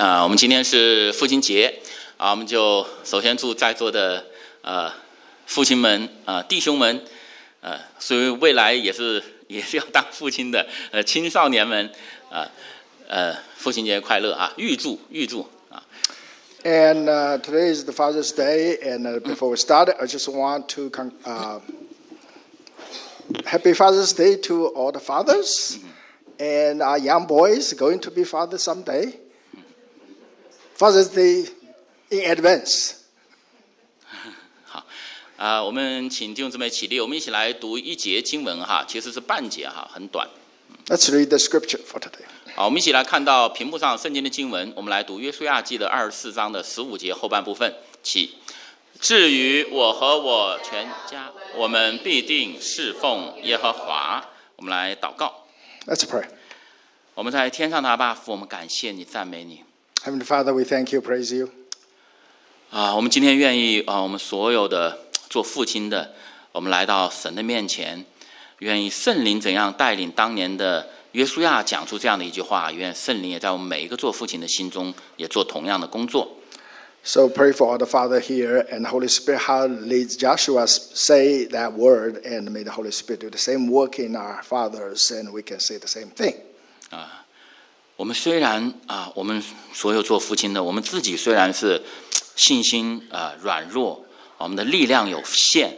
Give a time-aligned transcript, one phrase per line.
[0.00, 1.79] 啊、我们今天是父亲节
[2.17, 4.25] 啊，我们就首先祝在座的
[4.61, 4.91] 呃
[5.45, 7.03] 父亲们啊、弟兄们，
[7.61, 11.91] 呃，所以未来也是也是要当父亲的呃青少年们
[12.29, 12.47] 啊
[13.07, 14.53] 呃父亲节快乐啊！
[14.55, 15.83] 预祝预祝啊！
[16.63, 20.67] And uh, today is the Father's Day, and uh, before we start, I just want
[20.75, 21.59] to con- uh,
[23.45, 25.79] happy Father's Day to all the fathers,
[26.39, 29.13] and our young boys going to be fathers someday.
[30.81, 31.47] Father's Day
[32.09, 32.93] in advance.
[34.65, 34.83] 好
[35.37, 40.27] 啊、我们请弟兄姊妹起立，我们一起来读一节经文哈，其实是半节哈，很短。
[40.87, 42.25] Let's read the scripture for today.
[42.55, 48.37] 好，我们一起来看到屏幕上圣经的经文，我们来读约书亚记的二十四章的十五节后半部分起。
[48.99, 54.25] 至于我和我全家，我们必定侍奉耶和华。
[54.55, 55.45] 我们来祷告。
[55.85, 56.25] Let's pray.
[57.13, 59.63] 我们在天上的阿爸父，我们感谢你，赞美你
[60.02, 61.48] Heavenly Father, we thank you, praise you.
[62.70, 62.94] 啊！
[62.94, 66.12] 我们今天愿意啊，我们所有的做父亲的，
[66.52, 68.04] 我们来到神的面前，
[68.58, 76.36] 愿意圣灵怎样带领当年的约书亚讲出这样的一句话，愿圣灵也在我们每一个做父亲的心中也做同样的工作。
[77.02, 81.72] So pray for all the Father here and Holy Spirit how leads Joshua say that
[81.72, 85.42] word and may the Holy Spirit do the same work in our fathers and we
[85.42, 86.34] can say the same thing.
[88.01, 91.79] 我们虽然啊，我们所有做父亲的，我们自己虽然是
[92.35, 94.03] 信心啊软弱，
[94.39, 95.77] 我们的力量有限，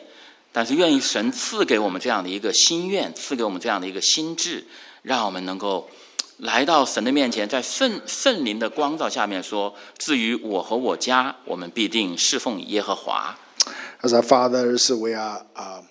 [0.53, 4.65] 但是愿意神赐给我们这样的一个心愿，赐给我们这样的一个心智，
[5.01, 5.89] 让我们能够
[6.37, 13.37] 来到神的面前，在圣圣灵的光照下面说：至于我和我家，我们必定侍奉耶和华。
[14.01, 15.83] As our fathers, we are um,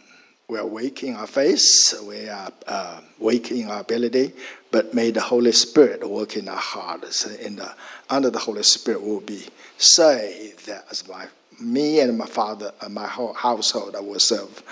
[0.51, 4.31] we are weak in our face, we are uh, weak in our ability,
[4.71, 7.25] but may the Holy Spirit work in our hearts.
[7.25, 7.69] In the,
[8.09, 9.45] under the Holy Spirit, will be
[9.77, 10.69] saved.
[10.89, 11.25] As my
[11.59, 14.63] me and my father and my whole household, I will serve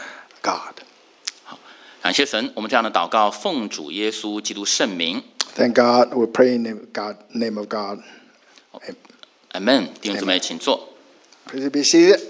[0.42, 0.82] God.
[2.02, 5.24] 感谢神，我们这样的祷告，奉主耶稣基督圣名
[5.56, 6.14] Thank God.
[6.14, 8.04] We pray in the God, name of God.
[9.54, 9.90] ，Amen。
[10.02, 10.90] 弟兄姊妹，请坐。
[11.48, 12.22] Please be seated.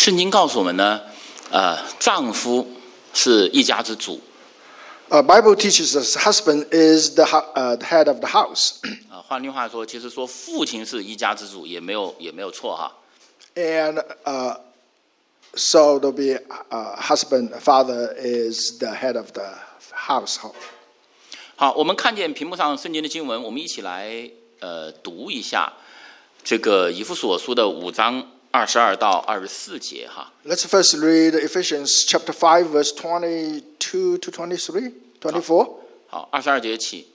[0.00, 1.00] 圣经告诉我们呢，
[1.50, 2.66] 呃，丈夫
[3.12, 4.20] 是一家之主
[5.08, 8.72] Uh, Bible teaches us husband is the, hou- uh, the head of the house.
[9.08, 12.92] 啊、换句话说，其实说父亲是一家之主也没有也没有错哈。
[13.54, 14.56] And uh,
[15.54, 19.48] so there'll be uh, husband, father is the head of the
[19.94, 20.54] household.
[21.54, 24.28] 好，我们看见屏幕上圣经的经文，我们一起来
[24.58, 25.72] 呃读一下
[26.42, 30.31] 这个以弗所书的五章 二十二到二十四节哈。
[30.45, 34.91] Let's first read Ephesians chapter five, verse twenty-two to twenty-three,
[35.21, 35.69] twenty-four.
[36.07, 37.07] 好，二十二节起，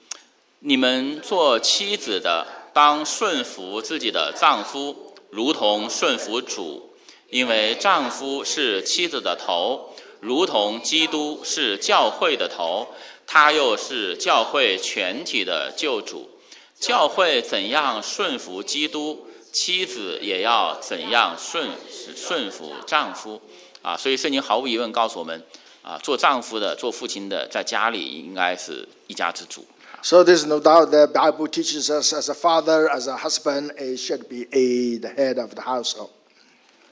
[0.61, 6.95] 你们做妻子的，当顺服自己的丈夫，如同顺服主，
[7.29, 12.89] 因为丈夫是妻子的头，如同基督是教会的头，
[13.27, 16.31] 他又是教会全体的救主。
[16.79, 19.27] 教会怎样顺服基督，
[19.57, 21.71] 妻子也要怎样顺
[22.15, 23.41] 顺服丈夫。
[23.81, 25.43] 啊，所以圣经毫无疑问告诉我们，
[25.81, 29.65] 啊，做丈夫的、做父亲的，在家里应该是一家之主。
[30.03, 34.25] So there's no doubt that Bible teaches us as a father, as a husband, it should
[34.29, 36.11] be a, the head of the household.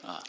[0.03, 0.23] 啊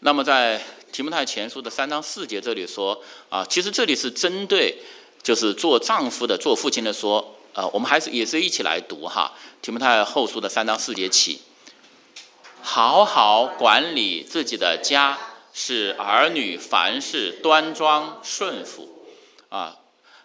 [0.00, 2.98] 那么在提摩太前书的三章四节这里说，
[3.28, 4.78] 啊，其实这里是针对
[5.22, 11.40] 就是做丈夫的、做父亲的说，呃，我们还是也是一起来读哈，提摩太后书的三章四节起，
[12.62, 15.18] 好好管理自己的家，
[15.52, 18.88] 使儿女凡事端庄顺服，
[19.48, 19.78] 啊。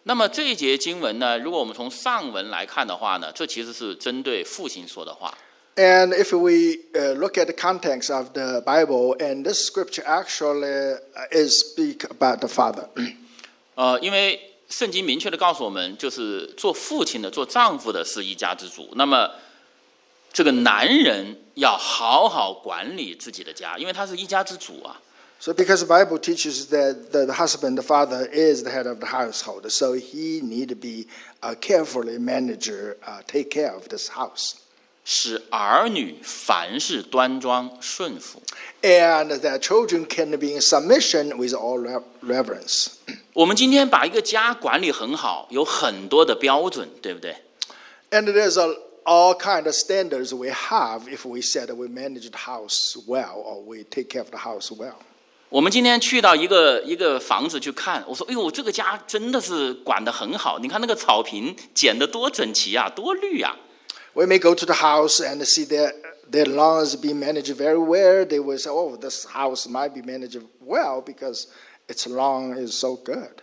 [0.03, 5.37] 那么这一节经文呢，如果我们从上文来看的话呢，这其实是针对父亲说的话。
[5.75, 6.77] And if we
[7.15, 10.97] look at the context of the Bible, and this scripture actually
[11.31, 12.87] is speak about the father.
[13.75, 18.89] 呃，因为圣经明确的告诉我们，就是做父亲的、做丈夫的是一家之主。
[18.95, 19.29] 那么
[20.36, 25.00] 这个男人要好好管理自己的家，因为他是一家之主啊。
[25.38, 29.00] So, because the Bible teaches that the, the husband, the father, is the head of
[29.00, 31.08] the household, so he need to be
[31.40, 34.52] uh, carefully manager, uh, take care of this house,
[35.04, 38.40] 使儿女凡事端庄顺服。
[38.82, 42.92] and that children can be in submission with all re- reverence.
[43.32, 47.34] 我们今天把一个家管理很好，有很多的标准，对不对？
[48.12, 48.76] And there's a,
[49.06, 53.42] all kind of standards we have if we said that we manage the house well
[53.44, 54.94] or we take care of the house well.
[55.48, 63.54] 我们今天去到一个一个房子去看，我说：“哎呦，这个家真的是管得很好，你看那个草坪剪得多整齐啊，多绿啊。”
[64.14, 65.92] We may go to the house and see their
[66.30, 68.24] their lawns being managed very well.
[68.24, 71.48] They will say, "Oh, this house might be managed well because
[71.86, 73.42] its lawn is so good."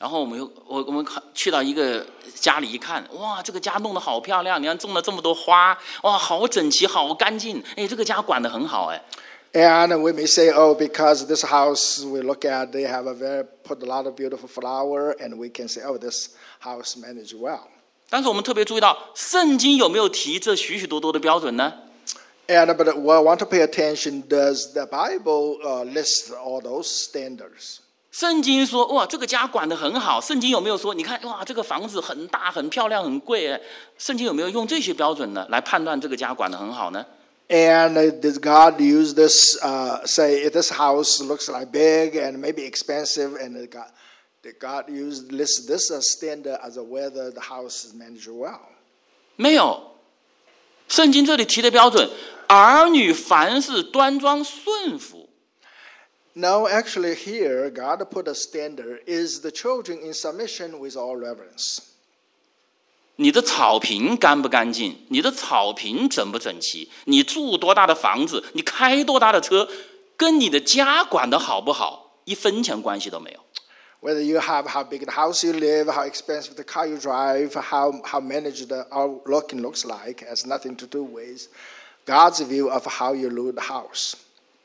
[0.00, 9.04] 然后我们又我我们看去到一个家里一看，哇，这个家弄得好漂亮，你看种了这么多花，哇，好整齐，好干净，哎，这个家管得很好，哎。
[9.52, 13.82] And we may say, "Oh, because this house we look at, they have a very put
[13.82, 16.30] a lot of beautiful flower," and we can say, "Oh, this
[16.62, 17.64] house managed well."
[18.08, 21.74] 但是我们特别注意到，圣经有没有提这许许多多的标准呢
[22.46, 27.80] ？And but what I want to pay attention does the Bible uh, list all those standards?
[28.10, 30.20] 圣经说，哇，这个家管得很好。
[30.20, 33.52] 圣经有没有说，你看，哇，这个房子很大、很漂亮、很贵？
[33.52, 33.60] 哎，
[33.98, 37.06] 圣经有没有用这些标准呢，来判断这个家管得很好呢
[37.48, 39.56] ？And uh, does God use this?
[39.62, 43.86] Uh, say if this house looks like big and maybe expensive, and God,
[44.42, 48.58] did God use list this as standard as a whether the house is managed well?
[49.36, 49.80] 没有。
[50.88, 52.10] 圣经这里提的标准，
[52.48, 55.29] 儿女凡事端庄顺服。
[56.33, 61.79] No, actually, here God put a standard: is the children in submission with all reverence.
[63.17, 64.97] 你的草坪干不干净？
[65.07, 66.89] 你的草坪整不整齐？
[67.05, 68.43] 你住多大的房子？
[68.51, 69.69] 你开多大的车？
[70.17, 73.39] 跟你的家管得好不好，一分钱关系都没有。
[74.01, 77.53] Whether you have how big the house you live, how expensive the car you drive,
[77.53, 81.47] how how managed the outlooking looks like, has nothing to do with
[82.05, 84.15] God's view of how you rule the house.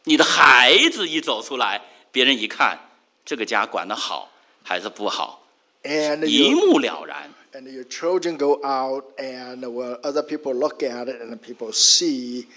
[0.06, 1.82] 你的孩子一走出来，
[2.12, 2.80] 别人一看，
[3.26, 4.30] 这个家管得好
[4.64, 5.44] 还是不好
[5.84, 7.32] ，And 一目了然。
[7.56, 12.48] and your children go out and well, other people look at it and people see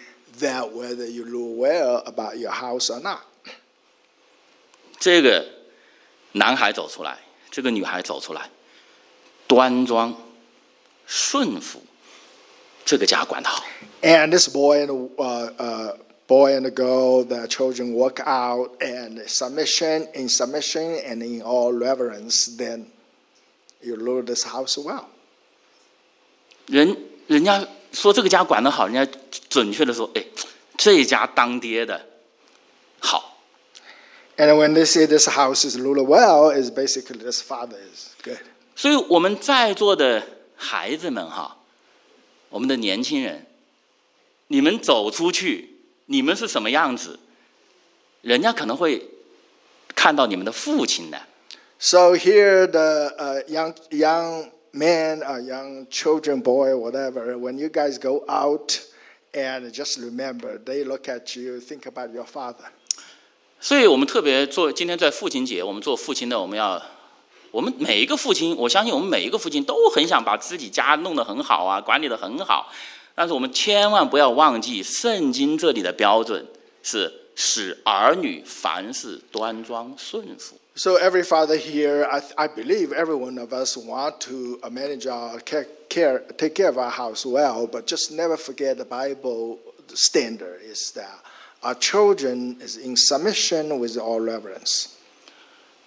[0.41, 3.21] that whether you rule well about your house or not.
[4.99, 5.47] 这个
[6.33, 7.19] 男孩走出来，
[7.51, 8.51] 这个女孩走出来，
[9.47, 10.15] 端庄、
[11.07, 11.81] 顺服，
[12.85, 13.65] 这个家管得好。
[14.03, 15.97] And this boy and uh, uh,
[16.28, 21.74] boy and the girl, the children walk out and submission, in submission and in all
[21.74, 22.88] reverence, then
[23.82, 25.06] you rule this house well.
[26.68, 26.98] 人
[27.28, 29.20] 人家说这个家管得好，人家
[29.50, 30.24] 准确的说，哎，
[30.78, 32.08] 这家当爹的
[33.00, 33.38] 好。
[34.38, 38.40] And when they say this house is ruled well, is basically this father is good.
[38.76, 40.24] 所以我们在座的
[40.56, 41.58] 孩子们哈，
[42.50, 43.46] 我们的年轻人，
[44.48, 45.70] 你们走出去，
[46.11, 47.19] 你们是什么样子，
[48.23, 49.07] 人家可能会
[49.95, 51.21] 看到你们的父亲的。
[51.79, 57.37] So here, the uh, young young men, uh, young children, boy, whatever.
[57.37, 58.81] When you guys go out,
[59.33, 62.71] and just remember, they look at you, think about your father.
[63.61, 66.83] 所以我们特别做今天在父亲节，我们做父亲的，我们要，
[67.51, 72.73] 我们每一个父亲，我相信我们每一个父亲都很想把自己家弄得很好啊，管理得很好。
[73.18, 76.46] 但是我们千万不要忘记，圣经这里的标准
[76.82, 80.56] 是使儿女凡事端庄顺服。
[80.76, 85.06] So every father here, I, I believe every one of us want to uh, manage
[85.06, 89.60] our care, care, take care of our house well, but just never forget the Bible
[89.94, 91.20] standard is that
[91.62, 94.88] our children is in submission with all reverence.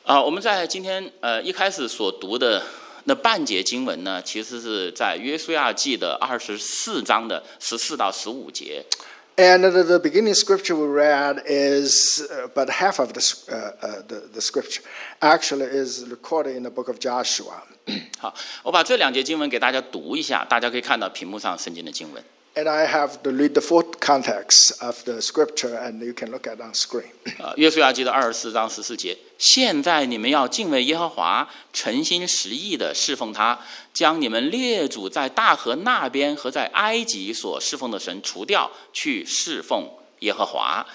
[0.04, 2.62] 啊，我们在今天呃一开始所读的
[3.05, 8.85] 那半节经文呢，其实是在约书亚记的二十四章的十四到十五节。
[9.37, 14.27] And the, the beginning scripture we read is uh, but half of the, uh, uh, the,
[14.33, 14.83] the scripture
[15.21, 17.63] actually is recorded in the book of Joshua.
[18.19, 22.23] 好，我把这两节经文给大家读一下，大家可以看到屏幕上圣经的经文。
[22.53, 26.59] And I have to read the full context of the scripture, and you can look at
[26.59, 27.05] on screen.
[27.39, 33.57] 呃，约书亚记的二十四章十四节，现在你们要敬畏耶和华，诚心实意的侍奉他，
[33.93, 39.89] 将你们列祖在大河那边和在埃及所侍奉的神除掉，去侍奉
[40.19, 40.85] 耶和华。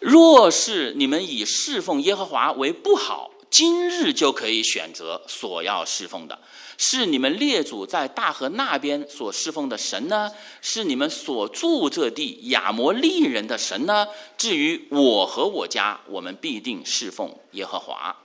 [0.00, 6.36] 若是你们以侍奉耶和华为不好，今日就可以选择所要侍奉的，
[6.76, 10.28] 是你们列祖在大河那边所侍奉的神呢？
[10.60, 14.08] 是你们所住这地亚摩利人的神呢？
[14.36, 18.16] 至于我和我家，我们必定侍奉耶和华。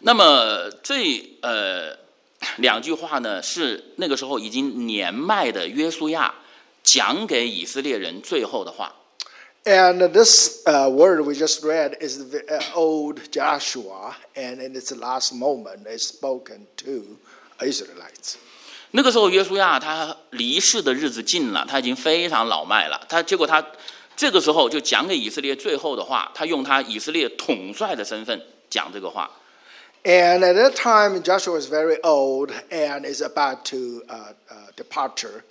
[0.00, 1.96] 那么这呃
[2.56, 6.34] 两句话呢，是那个时候已经年迈的约书亚
[6.82, 8.92] 讲给以色列人最后的话。
[9.65, 15.33] And this uh, word we just read is the uh, old Joshua, and in its last
[15.33, 17.17] moment, is spoken to
[17.59, 18.37] Israelites.
[18.91, 23.05] 那个时候，约书亚他离世的日子近了，他已经非常老迈了。
[23.07, 23.63] 他结果他
[24.15, 29.29] 这个时候就讲给以色列最后的话，他用他以色列统帅的身份讲这个话。
[30.03, 35.43] And at that time, Joshua was very old and is about to uh, uh, departure.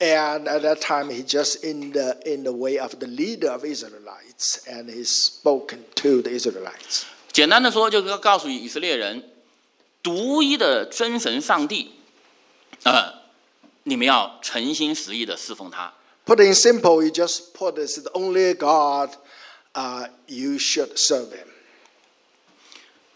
[0.00, 3.64] And at that time, he just in the in the way of the leader of
[3.64, 7.02] Israelites, and he's spoken to the Israelites.
[7.32, 9.24] 简单的说，就是告诉以色列人，
[10.00, 11.90] 独一的真神上帝，
[12.84, 13.12] 呃，
[13.82, 15.92] 你们要诚心实意的侍奉他。
[16.24, 19.16] Put it in simple, you just put this the only God
[19.74, 21.48] uh, you should serve Him.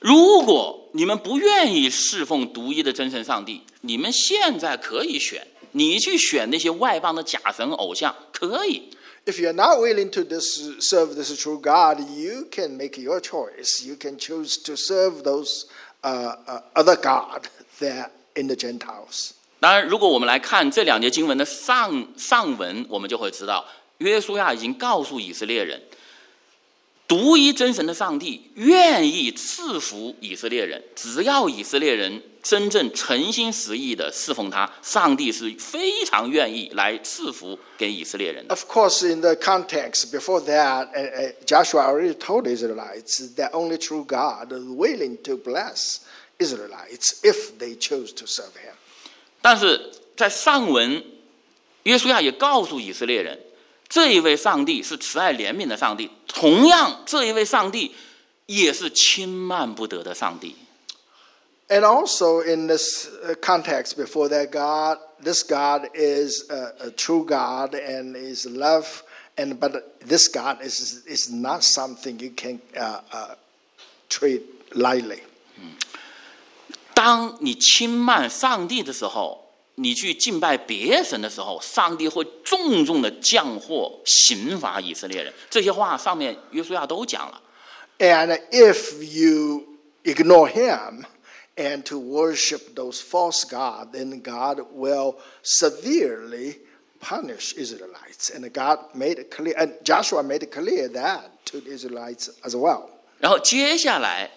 [0.00, 8.89] 如果你们不愿意侍奉独一的真神上帝，你们现在可以选， 你去选那些外邦的假神偶像，可以。
[9.25, 13.85] If you're not willing to this, serve this true God, you can make your choice.
[13.85, 15.65] You can choose to serve those
[16.01, 17.49] uh, uh, other God
[17.81, 19.31] that in the Gentiles.
[19.59, 23.65] 当然，如果我们来看这两节经文的上上文，我们就会知道，
[23.97, 25.81] 约书亚已经告诉以色列人，
[27.07, 38.53] 独一真神的上帝愿意赐福以色列人，只要以色列人真正诚心实意的侍奉他，上帝是非常愿意来赐福给以色列人的。
[38.53, 44.03] Of course, in the context before that, uh, uh, Joshua already told Israelites that only true
[44.03, 45.99] God is willing to bless
[46.39, 48.73] Israelites if they choose to serve Him.
[49.41, 51.01] 但是在上文，
[51.83, 53.39] 约书亚也告诉以色列人，
[53.88, 57.94] 这一位上帝是慈爱怜悯的上帝，同样这一位上帝
[58.46, 60.56] 也是轻慢不得的上帝。
[61.68, 67.24] And also in this uh, context before that, God, this God is a, a true
[67.24, 69.02] God and is love,
[69.36, 73.34] and but this God is is not something you can uh, uh,
[74.10, 74.42] treat
[74.72, 75.20] lightly.
[76.92, 79.45] 当你轻慢上帝的时候，
[79.76, 85.32] 你去敬拜别神的时候，上帝会重重的降祸刑罚以色列人。
[85.48, 87.40] 这些话上面约书亚都讲了。
[87.98, 89.64] And if you
[90.04, 91.04] ignore Him
[91.56, 96.56] and to worship those false gods, then God will severely
[97.00, 98.30] punish Israelites.
[98.34, 102.54] And God made it clear, and Joshua made it clear that to the Israelites as
[102.54, 102.88] well.
[103.20, 104.30] 然后接下来，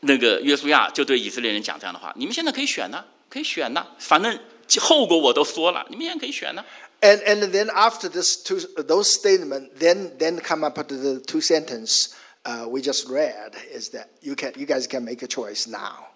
[0.00, 4.38] 那个约书亚就对以色列人讲这样的话：你们现在可以选呐、 可以选呐、反正
[4.80, 6.64] 后果我都说了，你们现在可以选呐、
[7.00, 11.40] And and then after this two those statements, then then come up with the two
[11.40, 12.14] sentence
[12.44, 16.08] uh, we just read is that you can you guys can make a choice now.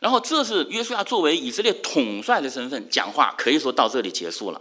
[0.00, 4.60] 然后这是约书亚作为以色列统帅的身份讲话，可以说到这里结束了。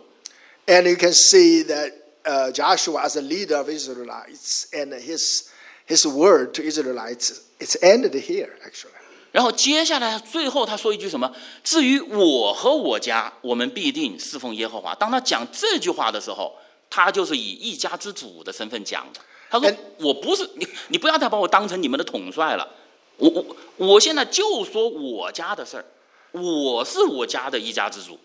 [0.67, 1.93] And you can see that
[2.25, 5.45] uh, Joshua, as a leader of Israelites, and his
[5.87, 8.91] his word to Israelites, it's ended here actually.
[9.32, 11.32] 然后接下来最后他说一句什么？
[11.64, 14.94] 至于我和我家，我们必定侍奉耶和华。
[14.94, 16.54] 当他讲这句话的时候，
[16.90, 19.20] 他就是以一家之主的身份讲的。
[19.50, 22.68] 他说哎：“我不是你，你不要再把我当成你们的统帅了。
[23.16, 25.84] 我我我现在就说我家的事儿，
[26.32, 28.18] 我是我家的一家之主。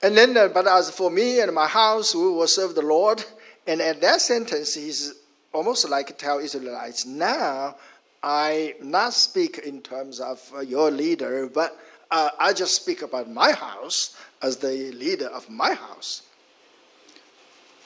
[0.00, 3.20] And then, uh, but as for me and my house, we will serve the Lord.
[3.64, 5.14] And at that sentence, he's
[5.52, 7.74] almost like tell Israelites, now
[8.20, 11.72] I not speak in terms of your leader, but
[12.08, 16.20] I just speak about my house as the leader of my house.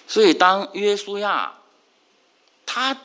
[0.06, 1.54] 所以，当约书亚
[2.66, 2.96] 他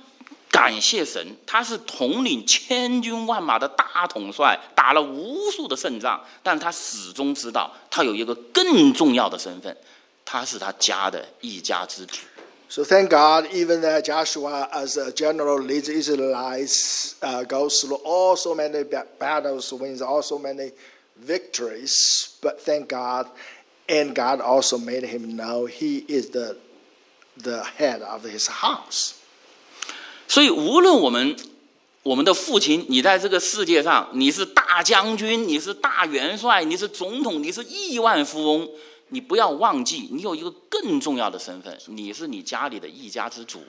[0.50, 9.76] 感谢神，他是统领千军万马的大统帅，打了无数的胜仗，但他始终知道，他有一个更重要的身份，
[10.24, 12.20] 他是他家的一家之主。
[12.75, 18.55] So thank God, even that Joshua, as a general, leads Israelites, uh, goes through all so
[18.55, 20.71] many ba- battles, wins all so many
[21.17, 22.39] victories.
[22.41, 23.27] But thank God,
[23.89, 26.57] and God also made him know he is the
[27.43, 29.15] the head of his house.
[30.29, 31.37] 所以，无论我们
[32.05, 38.69] 我们的父亲，你在这个世界上，你是大将军，你是大元帅，你是总统，你是亿万富翁，
[39.15, 43.61] 你不要忘记，你有一个更重要的身份，你是你家里的一家之主。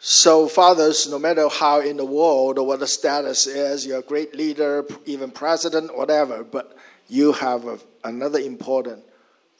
[0.00, 4.02] So, fathers, no matter how in the world or what the status is, you're a
[4.02, 6.66] great leader, even president, whatever, but
[7.08, 9.02] you have a, another important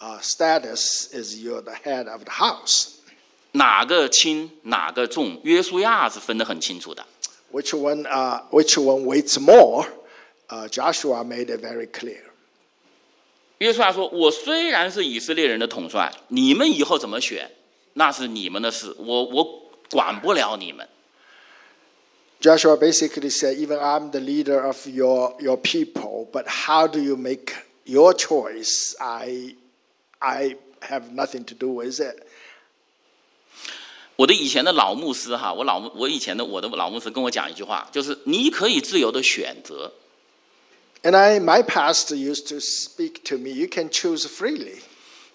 [0.00, 2.90] uh, status is you're the head of the house.
[3.52, 7.06] 哪个轻哪个重，约书亚是分得很清楚的。
[7.50, 9.86] Which one, uh, which one weighs more?
[10.48, 12.20] Uh, Joshua made it very clear.
[13.59, 17.49] 约书亚说：“我虽然是以色列人的统帅，你们以后怎么选，
[17.93, 20.87] 那是你们的事，我我管不了你们。
[22.41, 27.53] Joshua basically said, even I'm the leader of your, your people, but how do you make
[27.83, 28.95] your choice?
[28.97, 29.55] I,
[30.19, 32.15] I have nothing to do with it.
[34.15, 39.91] 我的以前的老牧师哈，我老我以前的我的老牧师跟我讲一句话，就是你可以自由的选择，
[41.02, 44.78] And I, my pastor used to speak to me, you can choose freely,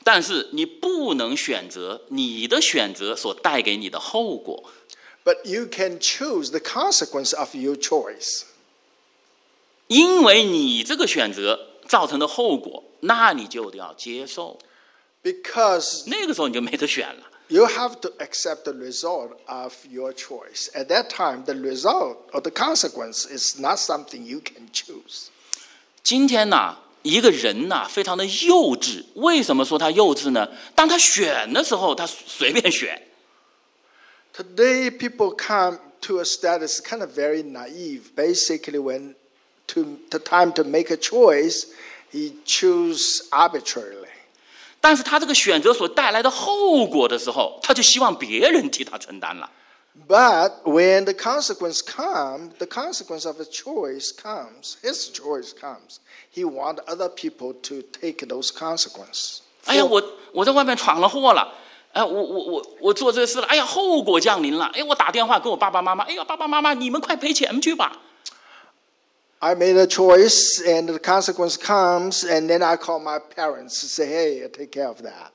[0.04, 4.72] 但是你不能选择你的选择所带给你的后果。
[5.24, 8.46] but you can choose the consequence of your choice.
[9.88, 14.58] 因为你这个选择造成的后果，那你就得要接受。
[15.22, 17.26] Because 那个时候你就没得选了。
[17.50, 20.70] you have to accept the result of your choice.
[20.74, 25.30] At that time, the result or the consequence is not something you can choose.
[26.05, 29.03] 今天呢，一个人呐，非常的幼稚。
[29.15, 30.47] 为什么说他幼稚呢？
[30.75, 33.03] 当他选的时候，他随便选。
[34.37, 38.03] Today, people come to a status kind of very naive.
[38.15, 39.15] Basically, when
[39.69, 41.69] to the time to make a choice,
[42.13, 44.09] he choose arbitrarily.
[44.83, 49.51] 但是他这个选择所带来的后果的时候，他就希望别人替他承担了。
[50.08, 56.00] But when the consequence comes, the consequence of a choice comes, his choice comes,
[56.32, 59.42] he wants other people to take those consequences.
[59.66, 61.54] 哎呀，我我在外面闯了祸了，
[61.92, 68.00] 哎，我我我我做这事了，哎呀，后果降临了，哎，我打电话跟我爸爸妈妈，哎呀，爸爸妈妈，你们快赔钱去吧。
[69.40, 73.88] I made a choice, and the consequence comes, and then I call my parents to
[73.88, 75.32] say, "Hey, take care of that."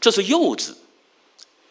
[0.00, 0.74] 这是幼稚。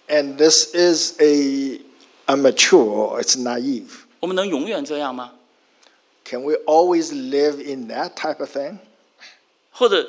[0.08, 1.80] And this is a
[2.28, 3.22] immature.
[3.22, 4.06] It's naive.
[4.20, 5.32] 我们能永远这样吗？
[6.26, 8.80] Can we always live in that type of thing?
[9.72, 10.08] 或者，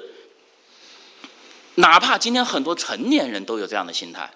[1.76, 4.30] 哪怕今天很多成年人都有这样的心态，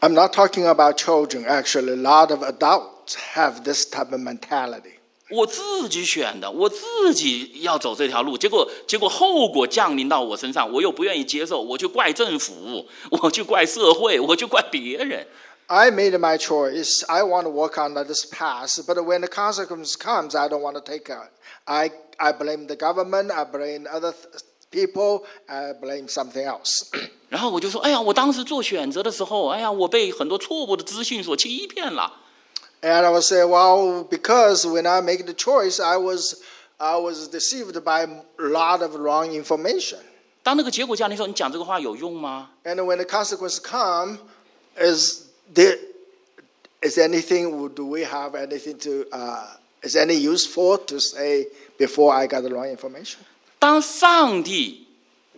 [0.00, 1.44] I'm not talking about children.
[1.46, 4.98] Actually, a lot of adults have this type of mentality.
[5.31, 15.25] 我自己选的，我自己要走这条路，结果结果后果降临到我身上，我又不愿意接受，我去怪政府，我去怪社会，我去怪别人。
[15.67, 17.05] I made my choice.
[17.07, 20.73] I want to work on this path, but when the consequence comes, I don't want
[20.73, 21.31] to take it.
[21.63, 23.31] I I blame the government.
[23.31, 24.13] I blame other
[24.69, 25.23] people.
[25.47, 26.87] I blame something else.
[27.29, 32.11] 然后我就说，哎呀，我当时做选择的时候，哎呀，我被很多错误的资讯所欺骗了。
[32.82, 36.40] And I would say, well, because when I make the choice, I was
[36.78, 39.98] I was deceived by a lot of wrong information.
[40.42, 42.50] 当那个结果降临的时候，你讲这个话有用吗？
[42.64, 44.18] And when the consequence come,
[44.78, 45.78] is there
[46.82, 47.68] is anything?
[47.74, 49.06] Do we have anything to?
[49.10, 51.48] Uh, is any useful to say
[51.78, 53.18] before I got the wrong information?
[53.58, 54.79] 当上帝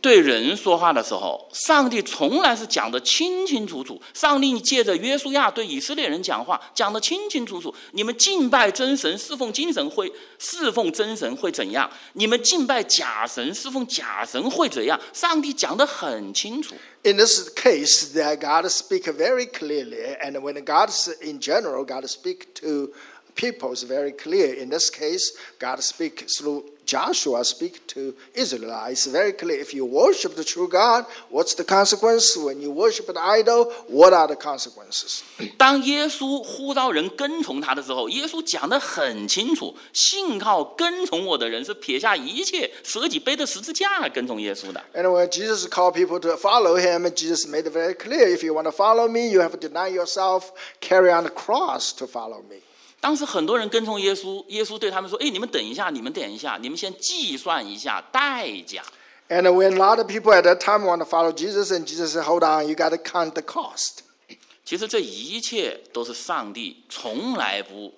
[0.04, 4.00] 对人说话的时候，上帝从来是讲的清清楚楚。
[4.13, 7.74] 上帝借着约书亚对以色列人讲话，讲的清清楚楚。
[7.94, 11.89] 你们敬拜真神、侍奉精神会侍奉真神会怎样？
[12.16, 15.00] 你们敬拜假神、侍奉假神会怎样？
[15.13, 16.76] 上帝讲的很清楚。
[17.06, 22.54] In this case, that God speak very clearly, and when God s- in general, God speak
[22.62, 22.92] to
[23.35, 24.55] people is very clear.
[24.55, 29.61] In this case, God speak through Joshua speak to Israelites very clear.
[29.61, 32.35] If you worship the true God, what's the consequence?
[32.35, 35.23] When you worship an idol, what are the consequences?
[35.59, 44.83] 当耶稣呼召人跟从他的时候，耶稣讲得很清楚：信靠跟从我的人是撇下一切，舍己背的十字架跟从耶稣的。
[44.95, 48.55] And when Jesus called people to follow him, Jesus made it very clear if you
[48.55, 52.43] want to follow me, you have to deny yourself, carry on the cross to follow
[52.49, 52.62] me.
[53.03, 58.83] 当时很多人跟从耶稣，耶稣对他们说：“哎，你们等一下，你们等一下，你们先计算一下代价。
[59.29, 62.14] And when a lot of people at that time want to follow Jesus, and Jesus
[62.14, 63.99] said, Hold on, you got to count the cost.
[64.64, 67.95] 其实这一切都是上帝从来不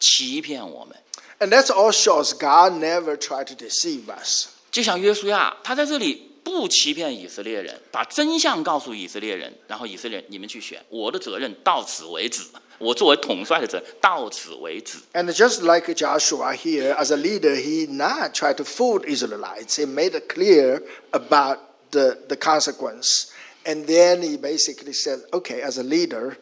[0.00, 0.96] 欺骗我们。
[1.38, 4.48] And that's all shows God never tried to deceive us.
[4.70, 12.42] 就像约书亚，他在这里 不欺骗以色列人，把真相告诉以色列人，然后以色列人你们去选，我的责任到此为止。
[12.78, 14.98] 我作为统帅的责任到此为止。
[15.14, 19.76] And just like Joshua here, as a leader, he not tried to fool Israelites.
[19.78, 21.58] He made it clear about
[21.90, 23.28] the, the consequence.
[23.64, 26.36] And then he basically said, okay, as a leader,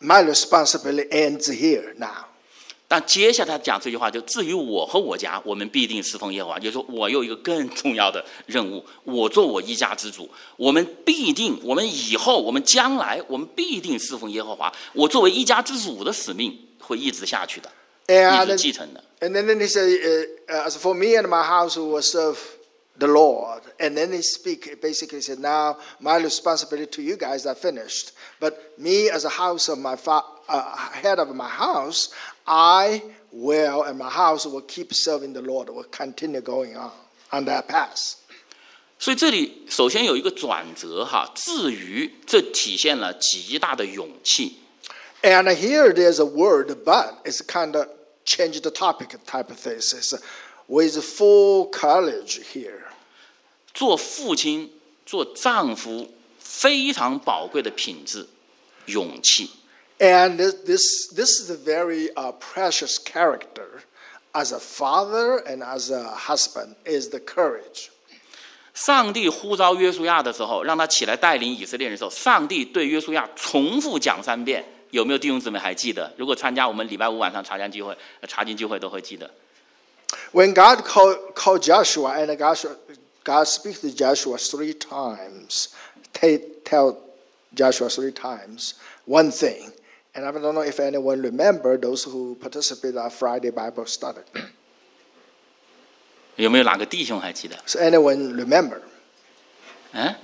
[0.00, 2.25] my responsibility ends here now.
[2.87, 6.57] 但接下来他讲这句话，就至于我和我家，我们必定侍奉耶和华。
[6.57, 14.71] 就是说我有一个更重要的任务，我做我一家之主，我们必定，我们以后，我们将来，我们必定侍奉耶和华。
[14.93, 17.69] 我作为一家之主的使命会一直下去的，
[18.07, 19.03] 一直继承的。
[19.19, 22.37] and then, then he said, uh, uh, as for me and my house, we will serve
[22.97, 23.63] the Lord.
[23.79, 28.11] And then he speak basically said, now my responsibility to you guys are finished.
[28.39, 32.09] But me as a house of my fa- uh, head of my house,
[32.46, 35.68] I will and my house will keep serving the Lord.
[35.70, 36.92] Will continue going on
[37.30, 38.14] on that path.
[38.98, 44.58] 所以这里首先有一个转折哈，至于这体现了极大的勇气。
[45.22, 47.88] And here there's a word, but it's kind of
[48.24, 49.78] change the topic type of thing.
[49.78, 50.20] It's uh,
[50.66, 52.82] with full courage here.
[53.74, 54.72] 做父亲、
[55.06, 58.28] 做丈夫非常宝贵的品质，
[58.86, 59.50] 勇气。
[59.98, 63.82] And this, this, this is a very uh, precious character
[64.34, 67.90] as a father and as a husband is the courage.
[68.74, 74.64] 上帝呼召约书亚的时候，让他起来带领以色列人的时候，上帝对约书亚重复讲三遍。
[74.90, 76.12] 有没有弟兄姊妹还记得？
[76.16, 79.30] 如果参加我们礼拜五晚上查经聚会、呃查经聚会，都会记得。
[80.32, 82.76] When God called, called Joshua and Joshua,
[83.24, 85.68] God speaks to Joshua three times,
[86.12, 86.96] ta- tell
[87.54, 88.74] Joshua three times
[89.06, 89.72] one thing.
[90.16, 94.20] And I don't know if anyone remember those who participated in our Friday Bible study.
[96.36, 97.56] 有没有哪个弟兄还记得？
[97.66, 98.80] So anyone remember?
[99.92, 100.14] 嗯？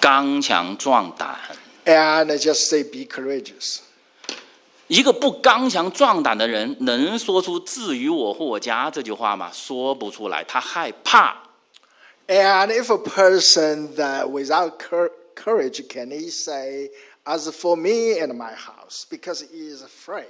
[0.00, 1.38] 刚强壮胆。
[1.84, 3.80] And I just say be courageous.
[4.88, 9.50] 一个不刚强壮胆的人，能说出“至于我或我家”这句话吗？
[9.52, 11.42] 说不出来，他害怕。
[12.28, 16.90] And if a person that without cour- courage can he say,
[17.24, 20.26] as for me and my house, because he is afraid.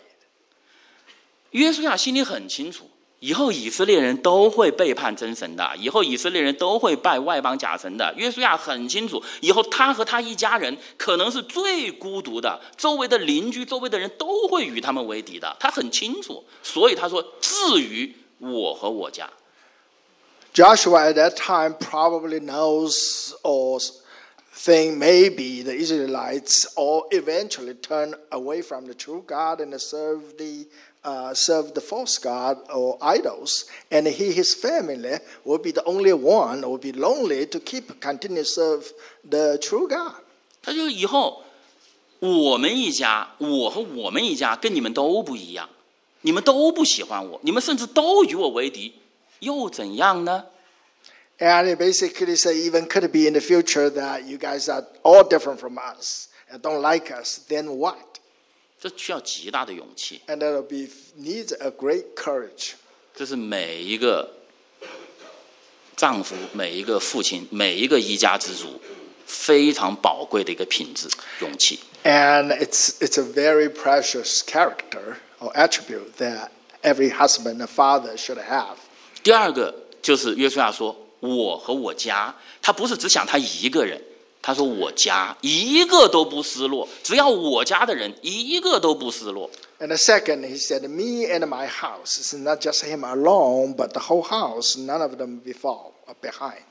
[1.51, 8.13] 约书亚心里很清楚，以后以色列人都会背叛真神的，以后以色列人都会拜外邦假神的。
[8.17, 15.57] 约书亚很清楚，以后他和他一家人可能是最孤独的，周围的邻居、周围的人都会与他们为敌的。
[15.59, 19.31] 他很清楚，所以他说：“至于我和我家。”
[20.53, 23.79] Joshua at that time probably knows or
[24.53, 30.67] think maybe the Israelites all eventually turn away from the true God and serve the
[31.05, 36.13] uh, serve the false god or idols, and he his family will be the only
[36.13, 40.15] one will be lonely to keep continue serve the true God.
[40.63, 41.45] 他就以后
[42.19, 45.69] 我们一家，我和我们一家跟你们都不一样，
[46.23, 48.95] 你们都不喜欢我，你们甚至都与我为敌，
[49.39, 50.47] 又怎样呢？
[51.41, 54.87] And it basically say even could it be in the future that you guys are
[55.03, 57.99] all different from us and don't like us, then what?
[58.81, 62.73] 这需要极大的勇气， And that'll be needs a great courage.
[63.15, 64.31] 这是每一个
[65.97, 68.81] 丈夫、每一个父亲、每一个一家之主
[69.27, 71.09] 非常宝贵的一个品质——
[71.41, 71.81] 勇气。
[72.05, 76.51] And it's it's a very precious character or attribute that
[76.83, 78.77] every husband and father should have.
[79.23, 84.00] 第二个就是约书亚说：“ ：“我和我家。”他不是只想他一个人，
[84.42, 93.94] 他说：“我家一个都不失落，只要我家的人一个都不失落。” And the second, he said, "Me and my house." It's not just him alone, but
[93.94, 94.78] the whole house.
[94.78, 96.62] None of them before or behind.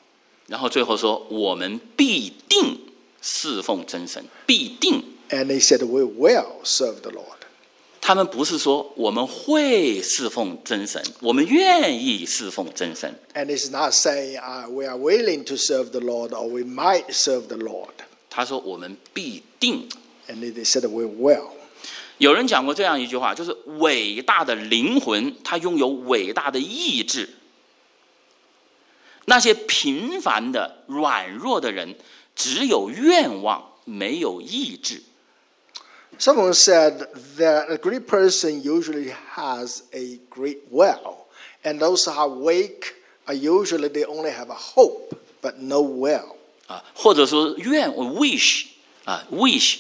[0.47, 2.79] 然后最后说：“我们必定
[3.21, 5.03] 侍奉真神，必定。
[5.31, 7.39] And he said, "We will serve the Lord."
[8.01, 13.15] ”他们不是说我们会侍奉真神，我们愿意侍奉真神。
[13.35, 17.47] And it's not saying uh, we are willing to serve the Lord or we might serve
[17.49, 17.93] the Lord.
[18.31, 19.89] 他说：“我们必定。
[20.29, 21.51] And they said, "We will."
[22.19, 27.29] ”有人讲过这样一句话，就是伟大的灵魂，他拥有伟大的意志。
[29.27, 31.97] 那些平凡的、软弱的人，
[32.35, 35.03] 只有愿望，没有意志。
[36.20, 41.28] Someone said that a great person usually has a great will,
[41.64, 42.96] and those who are weak
[43.28, 46.38] are usually they only have a hope but no will.
[46.68, 48.68] 啊，或者说愿我 wish
[49.04, 49.80] 啊 wish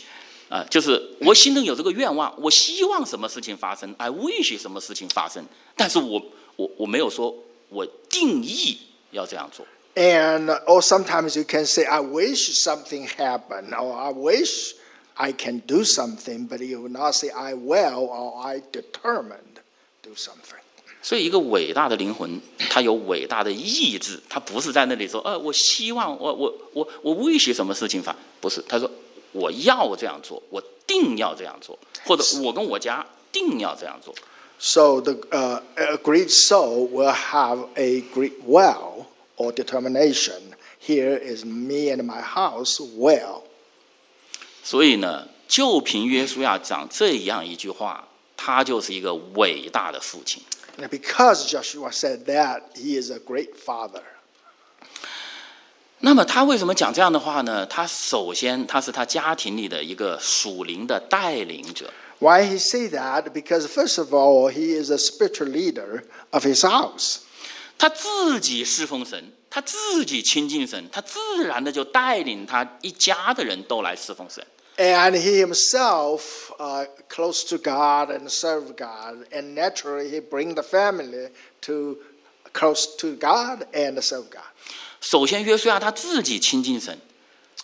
[0.50, 5.45] 啊，就是我心中有这个愿望，我希望什么事情发生，I wish 什么事情发生，
[5.78, 6.21] 但是我
[6.58, 7.34] 我我没有说
[7.69, 8.78] 我定义
[9.12, 9.65] 要这样做。
[9.95, 14.74] And or sometimes you can say, "I wish something happened," or "I wish
[15.19, 19.62] I can do something," but you will not say, "I will" or "I determined
[20.02, 20.60] do something."
[21.02, 28.89] 所以，一个伟大的灵魂，它有伟大的意志，它不是在那里说，呃，我希望，我我我我 wish 什么事情发，不是，他说
[29.32, 34.15] 我要这样做，我定要这样做，或者我跟我家定要这样做。
[34.58, 39.06] So the uh, a great soul will have a great will
[39.38, 40.56] or determination.
[40.80, 43.43] Here is me and my house will.
[44.62, 50.42] 所以呢，就凭约书亚讲这样一句话，他就是一个伟大的父亲。
[50.79, 54.03] And because Joshua said that, he is a great father.
[55.99, 57.66] 那么他为什么讲这样的话呢？
[57.66, 63.25] 他首先他是他家庭里的一个属灵的带领者，Why he say that?
[63.31, 67.18] Because first of all, he is a spiritual leader of his house.
[67.77, 74.43] 他自己侍奉神，他自己亲近神，他自然的就带领他一家的人都来侍奉神。
[74.77, 81.31] And he himself uh, close to God and serve God, and naturally he bring the family
[81.63, 81.99] to
[82.55, 84.45] close to God and serve God.
[85.01, 86.97] 首先，约书亚他自己亲近神，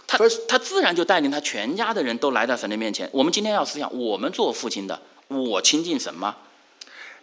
[0.06, 3.08] 他他自然就带领他全家的人都来到神的面前。
[3.12, 6.36] 我们今天要思想，我们做父亲的，我亲近神吗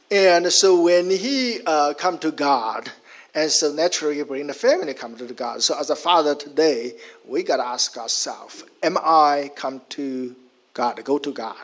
[0.09, 2.87] ？And so when he uh, come to God,
[3.34, 5.62] and so naturally he bring the family come to God.
[5.62, 6.94] So as a father today,
[7.26, 10.34] we got to ask ourselves, am I come to
[10.74, 11.56] God, go to God?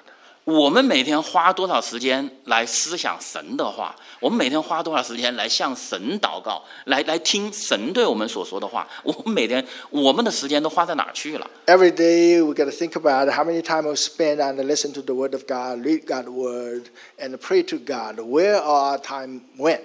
[0.44, 3.97] 我们每天花多少时间来思想神的话？
[4.20, 8.87] 我们每天花多少时间来向神祷告，来来听神对我们所说的话？
[9.05, 11.51] 我们每天我们的时间都花在哪儿去了？
[11.64, 15.01] Every day we got to think about how many time we spend and listen to
[15.01, 18.20] the word of God, read God's word, and pray to God.
[18.20, 19.81] Where our time went?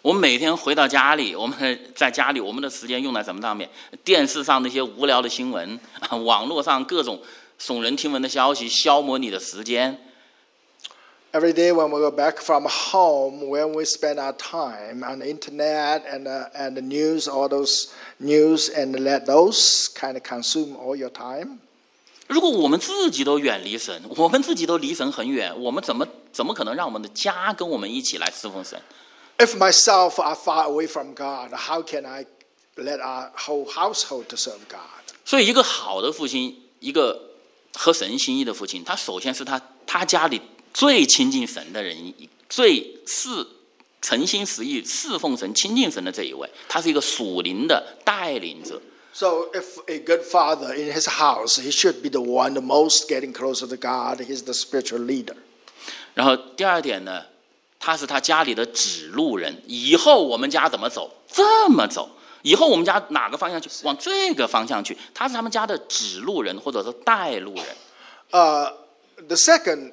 [0.00, 3.68] 我们每天回到家里，我们在家里，我们的时间用在什么上面？
[4.04, 7.20] 电视上那些无聊的新闻，啊，网络上各种
[7.60, 9.98] 耸人听闻的消息，消磨你的时间。
[11.32, 16.02] Every day when we go back from home, when we spend our time on the internet
[16.06, 20.96] and, uh, and the news, all those news, and let those kind of consume all
[20.96, 21.58] your time.
[22.28, 28.80] 如果我们自己都远离神，我们自己都离神很远，我们怎么怎么可能让我们的家跟我们一起来侍奉神？
[29.38, 32.26] If myself are far away from God, how can I
[32.76, 35.14] let our whole household to serve God?
[35.24, 37.30] 所以，一个好的父亲，一个
[37.74, 40.40] 合神心意的父亲，他首先是他他家里
[40.74, 42.12] 最亲近神的人，
[42.48, 43.46] 最是
[44.02, 48.80] 诚心实意侍奉神、亲近神的这一位，他是一个属灵的带领者。
[49.12, 53.32] So, if a good father in his house, he should be the one the most getting
[53.32, 54.20] closer to God.
[54.20, 55.34] He's the spiritual leader.
[56.14, 57.24] 然后第二点呢，
[57.78, 62.10] 他是他家里的指路人，以后我们家怎么走，这么走。
[62.42, 67.64] 以后我们家哪个方向去，往这个方向去，他是他们家的指路人，或者说带路人。
[68.30, 68.72] Uh,
[69.26, 69.92] the second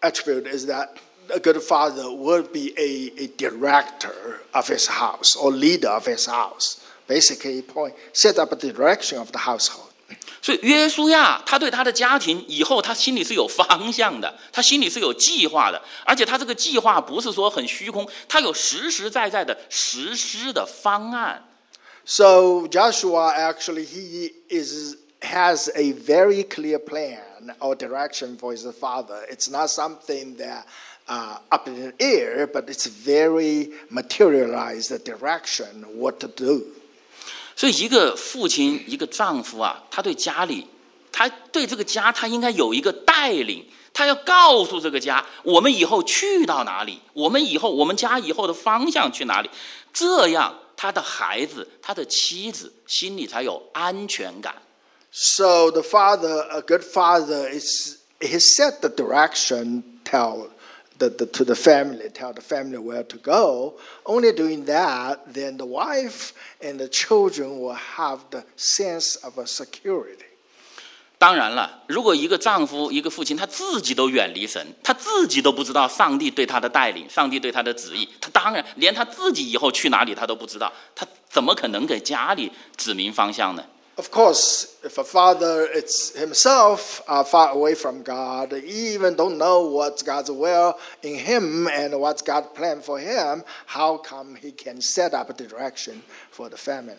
[0.00, 0.88] attribute is that
[1.28, 6.26] a good father would be a, a director of his house or leader of his
[6.26, 6.76] house.
[7.06, 9.90] Basically, point set up the direction of the household.
[10.41, 21.45] 所以约书亚他对他的家庭以后他心里是有方向的，他心里是有计划的，而且他这个计划不是说很虚空，他有实实在在的实施的方案。
[22.05, 29.25] So Joshua actually he is has a very clear plan or direction for his father.
[29.29, 30.63] It's not something that
[31.07, 36.63] uh, up in the air, but it's very materialized direction what to do.
[37.56, 40.66] 所以，一个父亲，一个丈夫啊，他对家里，
[41.12, 49.48] 他对这个家，他应该有一个带领，他要告诉这个家，我们以后去到哪里，我们以后我们家以后的方向去哪里，
[49.92, 54.54] 这样他的孩子、他的妻子心里才有安全感。
[55.12, 60.48] So the father, a good father, is he set the direction, tell
[61.08, 63.74] the, the, to the family, tell the family where to go.
[64.04, 69.46] Only doing that, then the wife and the children will have the sense of a
[69.46, 70.24] security.
[71.16, 83.64] 当然了，如果一个丈夫、一个父亲，他自己都远离神，他自己都不知道上帝对他的带领、上帝对他的旨意，他当然连他自己以后去哪里他都不知道，他怎么可能给家里指明方向呢？
[83.97, 89.69] Of course, if a father it's himself are far away from God, he even don't know
[89.69, 94.79] what's God's will in him and what's God's plan for him, how come he can
[94.79, 96.95] set up the direction for the family?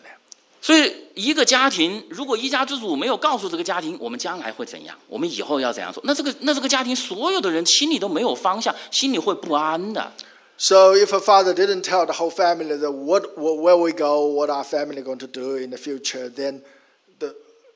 [0.61, 10.11] 所以，一个家庭如果一家之主没有告诉这个家庭，我们将来会怎样，我们以后要怎样做，那这个那这个家庭所有的人心里都没有方向，心里会不安的。
[10.57, 14.27] So if a father didn't tell the whole family that what, what where we go,
[14.27, 16.65] what our family going to do in the future, then the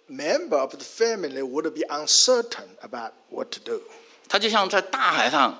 [0.10, 3.82] member of the family would be uncertain about what to do.
[4.28, 5.58] 他就像在大海上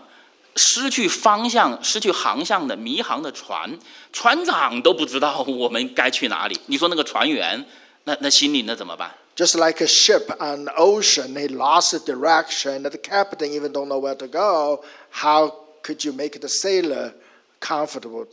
[0.56, 3.78] 失去方向、失去航向的迷航的船，
[4.14, 6.60] 船长都不知道我们该去哪里。
[6.68, 7.66] 你说那个船员，
[8.06, 9.12] 那那心里那怎么办？
[9.36, 12.84] Just like a ship on the ocean, they lost the direction.
[12.84, 14.84] The captain even don't know where to go.
[15.12, 15.52] How
[15.84, 17.14] could you make the sailor
[17.60, 18.28] comfortable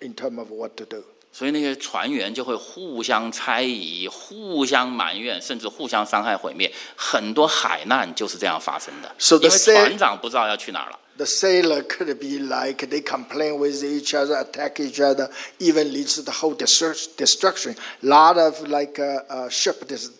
[0.00, 1.04] in terms of what to do?
[1.33, 6.71] 所以那些船员就会互相猜疑、互相埋怨，甚至互相伤害、毁灭。
[6.95, 10.99] 很多海难就是这样发生的，So 因 the 为船长不知道要去哪儿了。
[11.17, 16.23] The sailor could be like they complain with each other, attack each other, even leads to
[16.23, 17.75] the whole destruct- destruction.
[18.03, 20.11] A lot of like uh, uh, ship dis-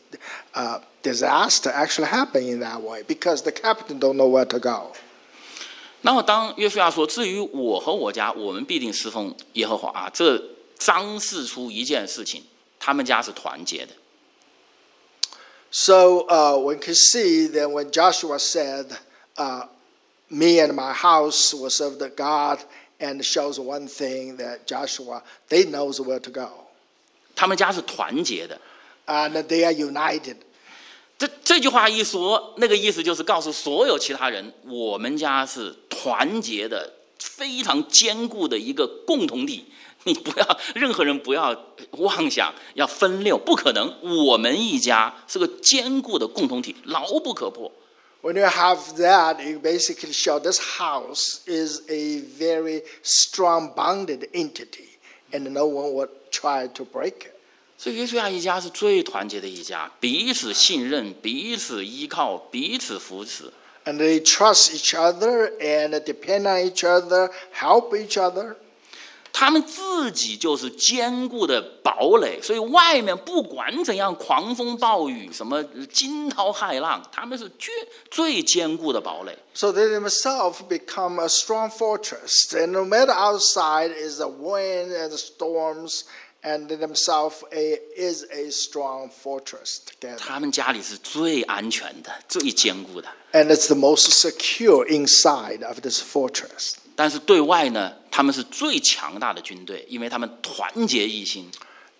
[0.53, 4.93] uh, disaster actually happen in that way because the captain don't know where to go.
[6.01, 10.37] 那么当约书亚说：“至于我和我家，我们必定侍奉耶和华啊！”这
[10.78, 12.42] 彰示出一件事情，
[12.78, 13.92] 他们家是团结的。
[15.70, 18.86] So uh, one can see that when Joshua said,
[19.36, 19.68] uh,
[20.28, 22.60] "Me and my house will serve the God,"
[22.98, 26.48] and shows one thing that Joshua they knows where to go,
[27.34, 28.60] 他们家是团结的。
[29.08, 30.36] and they are united.
[31.18, 39.66] 这这句话一说，那个意思就是告诉所有其他人，我们家是团结的，非常坚固的一个共同体。
[40.05, 41.55] 你不要，任何人不要
[41.91, 43.93] 妄想要分六，不可能。
[44.01, 47.71] 我们一家是个坚固的共同体，牢不可破。
[48.21, 54.97] When you have that, you basically show this house is a very strong bonded entity,
[55.31, 57.33] and no one would try to break it.
[57.77, 63.51] 所以约书亚一家是最团结的一家，彼此信任，彼此依靠，彼此扶持。
[63.85, 68.55] And they trust each other and depend on each other, help each other.
[69.32, 77.72] 他们自己就是坚固的堡垒，所以外面不管怎样狂风暴雨，什么惊涛骇浪，他们是最
[78.10, 79.38] 最坚固的堡垒。
[79.54, 82.48] So they themselves become a strong fortress.
[82.52, 86.02] And no matter outside is the wind and the storms,
[86.42, 90.18] and they themselves a, is a strong fortress together.
[90.18, 96.74] 他们家里是最安全的、最坚固的， And it's the most secure inside of this fortress.
[96.95, 101.49] 但是对外呢，他们是最强大的军队，因为他们团结一心。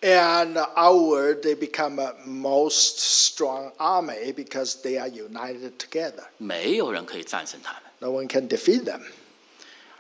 [0.02, 6.26] And outward, they become a most strong army because they are united together.
[6.38, 7.82] 没有人可以战胜他们。
[8.00, 9.00] No one can defeat them.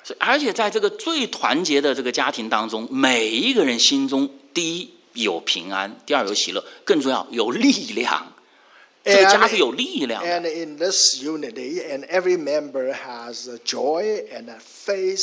[0.03, 8.32] 所以，而且在这个最团结的这个家庭当中，每一个人心中，第一有平安，第二有喜乐，更重要有力量。
[9.04, 10.28] 这个家是有力量的。
[10.28, 15.22] And in this unity, and every member has a joy and a faith,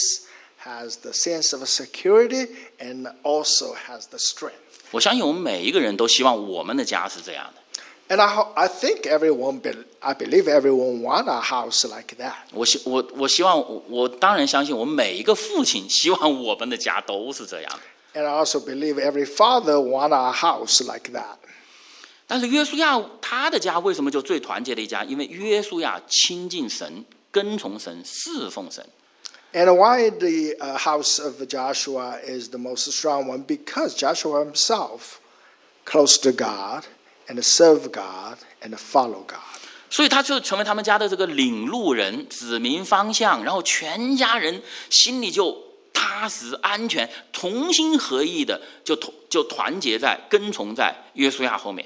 [0.64, 2.48] has the sense of security,
[2.80, 4.54] and also has the strength.
[4.92, 7.62] 我相信我们每一个人都希望我们的家是这样的。
[8.08, 12.36] And I, ho- I think everyone, be, I believe everyone want a house like that.
[12.54, 18.22] 我希我我希望我我当然相信我们每一个父亲希望我们的家都是这样的。
[18.22, 21.38] And I also believe every father want a house like that.
[22.33, 25.03] 但是约书亚他的家为什么就最团结的一家？
[25.03, 28.87] 因为约书亚亲近神，跟从神，侍奉神。
[29.53, 33.45] And why the uh, house of Joshua is the most strong one?
[33.45, 35.19] Because Joshua himself
[35.85, 36.85] close to God
[37.27, 39.41] and serve God and follow God.
[39.91, 45.59] 所以他就成为他们家的这个领路人，指明方向，然后全家人心里就
[45.93, 51.85] 踏实安全，同心合意的就同就团结在跟从在约书亚后面。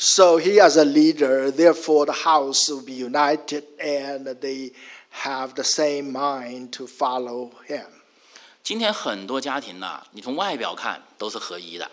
[0.00, 4.72] So he, as a leader, therefore the house will be united and they
[5.10, 7.86] have the same mind to follow him.
[8.62, 11.90] 今天很多家庭呐、你从外表看都是合一的，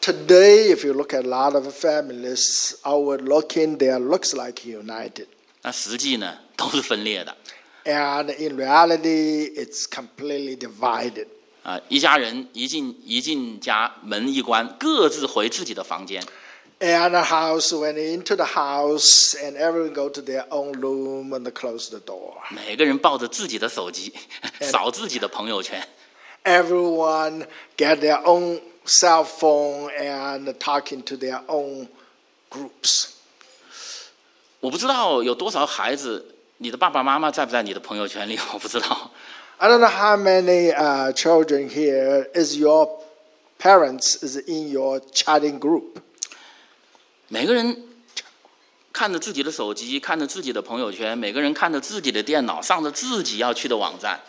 [0.00, 5.26] Today, if you look at a lot of families, outward looking, they looks like united.
[5.62, 7.36] 那实际呢都是分裂的
[7.84, 11.26] And in reality, it's completely divided.
[11.64, 11.80] 啊！
[11.88, 16.22] 一家人一进一进家门一关，各自回自己的房间。
[16.80, 21.32] And a house, when they into the house, and everyone go to their own room
[21.32, 22.38] and they close the door.
[22.50, 24.12] 每个人抱着自己的手机，
[24.60, 25.86] 扫自己的朋友圈。
[26.42, 31.86] Everyone get their own cell phone and talking to their own
[32.50, 33.10] groups.
[34.58, 38.36] 我不知道有多少孩子，你的爸爸妈妈在不在你的朋友圈里？
[38.52, 39.12] 我不知道。
[39.58, 42.88] I don't know how many uh, children here is your
[43.60, 46.00] parents is in your chatting group.
[47.29, 47.83] 每个人
[48.93, 54.19] 看着自己的手机，看着自己的朋友圈，每个人看着自己的电脑，上着自己要去的网站。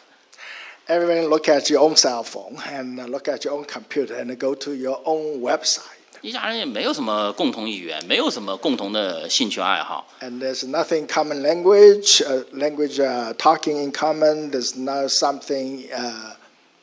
[0.89, 4.37] Everyone look at your own cell phone and uh, look at your own computer and
[4.37, 5.83] go to your own website.
[6.23, 10.09] 一家人也没有什么共同语言，没有什么共同的兴趣爱好。
[10.21, 14.51] And there's nothing common language, uh, language uh, talking in common.
[14.51, 16.35] There's not something uh,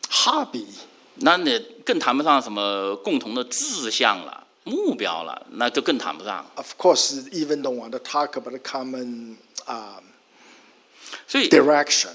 [0.09, 0.67] hobby.
[1.15, 6.45] 那你更谈不上什么共同的志向了、目标了，那就更谈不上。
[6.55, 10.03] Of course, even don't want to talk about the common um,
[11.27, 12.09] 所以，direction.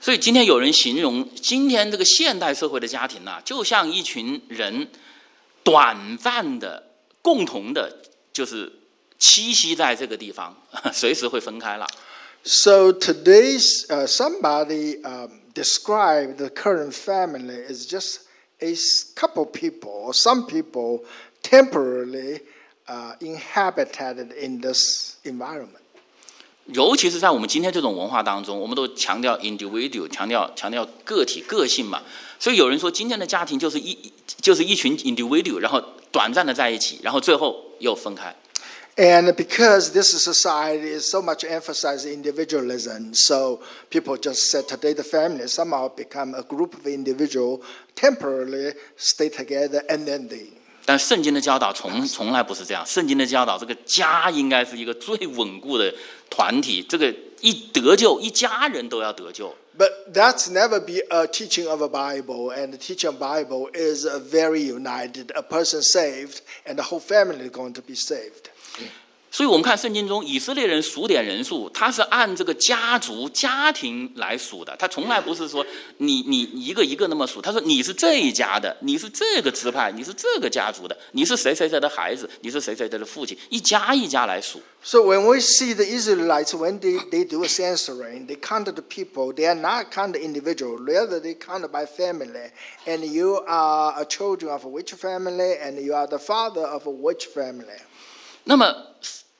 [0.00, 4.88] 所以今天有人形容今天这个现代社会的家庭呐、就像一群人
[5.64, 8.72] 短暂的、共同的，就是
[9.18, 10.56] 栖息在这个地方，
[10.92, 11.86] 随时会分开了。
[12.44, 18.20] So today's uh, somebody um, described the current family as just
[18.60, 18.74] a
[19.16, 21.04] couple people or some people
[21.41, 22.41] temporarily
[22.87, 25.81] uh, inhabited in this environment.
[26.67, 32.01] 尤其是在我们今天这种文化当中，我们都强调 individual，强调强调个体个性嘛。
[32.39, 33.97] 所以有人说，今天的家庭就是一
[34.41, 38.33] 就是一群 individual，然后短暂的在一起，然后最后又分开。
[38.95, 45.03] And because this society is so much emphasized individualism, so people just said today the
[45.03, 47.61] family somehow become a group of individual
[47.95, 50.47] temporarily stay together and then they
[50.88, 55.94] 但圣经的教导从从来不是这样，圣经的教导，这个家应该是一个最稳固的
[56.30, 59.54] 团体，这个一得救，一家人都要得救。
[59.76, 64.18] But that's never be a teaching of a Bible, and the teaching of Bible is a
[64.18, 65.26] very united.
[65.34, 68.48] A person saved, and the whole family is going to be saved.
[69.30, 75.64] 所以我们看圣经中以色列人数点人数，他是按这个家族、家庭来数的，他从来不是说
[75.98, 77.42] 你你一个一个那么数。
[77.42, 84.60] 他说你是这一家的，你是这个支派，你是这个家族的，你是谁谁谁的孩子，你是谁谁谁的父亲，一家一家来数。
[84.82, 89.34] So when we see the Israelites, when they, they do a censoring, they count the people.
[89.34, 92.52] They are not count the individual, rather they count by family.
[92.86, 97.26] And you are a children of which family, and you are the father of which
[97.26, 97.82] family.
[98.44, 98.72] 那么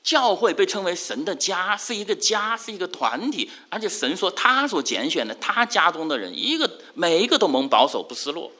[0.03, 8.51] 教会被称为神的家，是一个家，是一个团体，而且神说他所拣选的，他家中的人，一个每一个都蒙保守，不失落。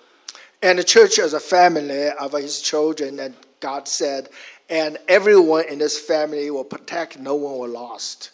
[0.62, 4.26] And the church is a family of his children, and God said,
[4.68, 8.32] and everyone in this family will protect, no one will lost.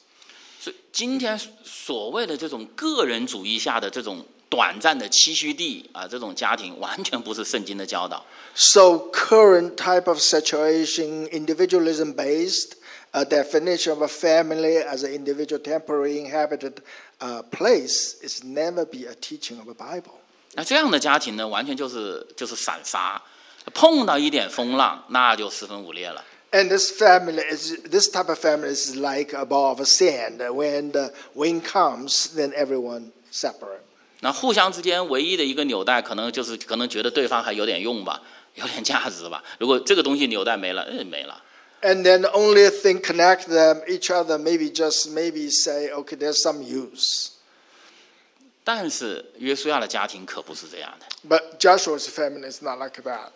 [0.59, 8.25] 所以今天所谓的这种个人主义下的这种短暂的栖息地啊，这种家庭完全不是圣经的教导。
[8.55, 12.71] So current type of situation, individualism based,
[13.14, 16.74] a definition of a family as an individual temporary inhabited
[17.20, 20.14] uh, place is never be a teaching of a Bible.
[20.54, 23.22] 那这样的家庭呢，完全就是就是散沙，
[23.72, 26.24] 碰到一点风浪，那就四分五裂了。
[26.52, 30.38] And this family is this type of family is like a ball of sand.
[30.38, 33.82] When the wind comes, then everyone separate.
[34.22, 38.20] 那互相之间唯一的一个纽带，可能就是可能觉得对方还有点用吧，
[38.56, 39.42] 有点价值吧。
[39.58, 41.40] 如果这个东西纽带没了，嗯，没了。
[41.84, 46.42] And then the only thing connect them each other, maybe just maybe say, okay, there's
[46.42, 47.30] some use.
[48.62, 53.30] 但是约书亚的家庭可不是这样的， But Joshua's family is not like that.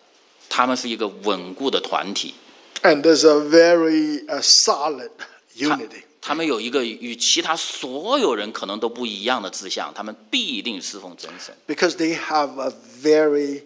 [0.47, 2.35] 他们是一个稳固的团体，
[2.83, 5.09] And there's a very uh, solid
[5.55, 6.03] unity.
[6.21, 11.55] 他们有一个与其他所有人可能都不一样的志向，他们必定侍奉真神。
[11.67, 12.71] because they have a
[13.01, 13.63] very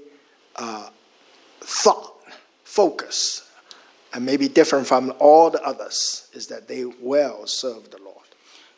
[0.56, 0.90] uh,
[1.62, 2.14] thought
[2.66, 3.42] focus
[4.14, 8.16] and maybe different from all the others is that they will serve the Lord.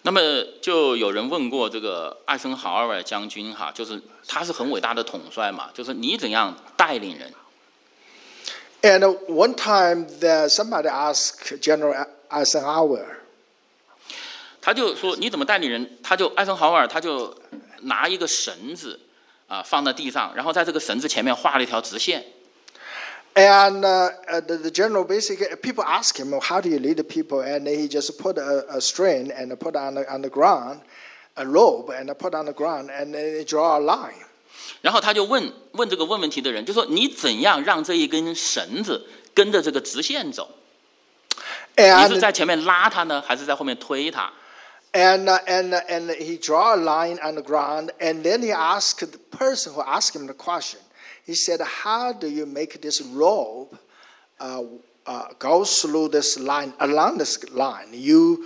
[0.04, 0.20] 那么
[0.62, 7.32] 就有人问过这个艾森豪威尔将军哈，就是他是很伟大的统帅嘛，就是你怎样带领人？
[8.82, 13.06] And uh, one time that somebody asked General Eisenhower,
[14.60, 16.00] 他就说你怎么带领人？
[16.02, 17.36] 他就艾森豪威尔他就
[17.82, 19.00] 拿一个绳子
[19.48, 22.26] 啊放在地上，然后在这个绳子前面画了一条直线。
[23.36, 27.04] and uh, uh, the, the general basically people ask him, "How do you lead the
[27.04, 30.82] people?" And he just put a, a string and put on the, on the ground,
[31.38, 34.26] a rope, and put on the ground, and then draw a line.
[34.82, 40.50] 然后他就问问这个问问题的人，就说你怎样让这一根绳子跟着这个直线走？
[41.78, 44.30] 你是 And 在前面拉它呢，还是在后面推它？
[44.94, 48.52] And, uh, and, uh, and he draw a line on the ground, and then he
[48.52, 50.82] asked the person who asked him the question.
[51.26, 53.78] He said, "How do you make this rope
[54.40, 54.64] uh,
[55.06, 57.90] uh, go through this line along this line?
[57.94, 58.46] You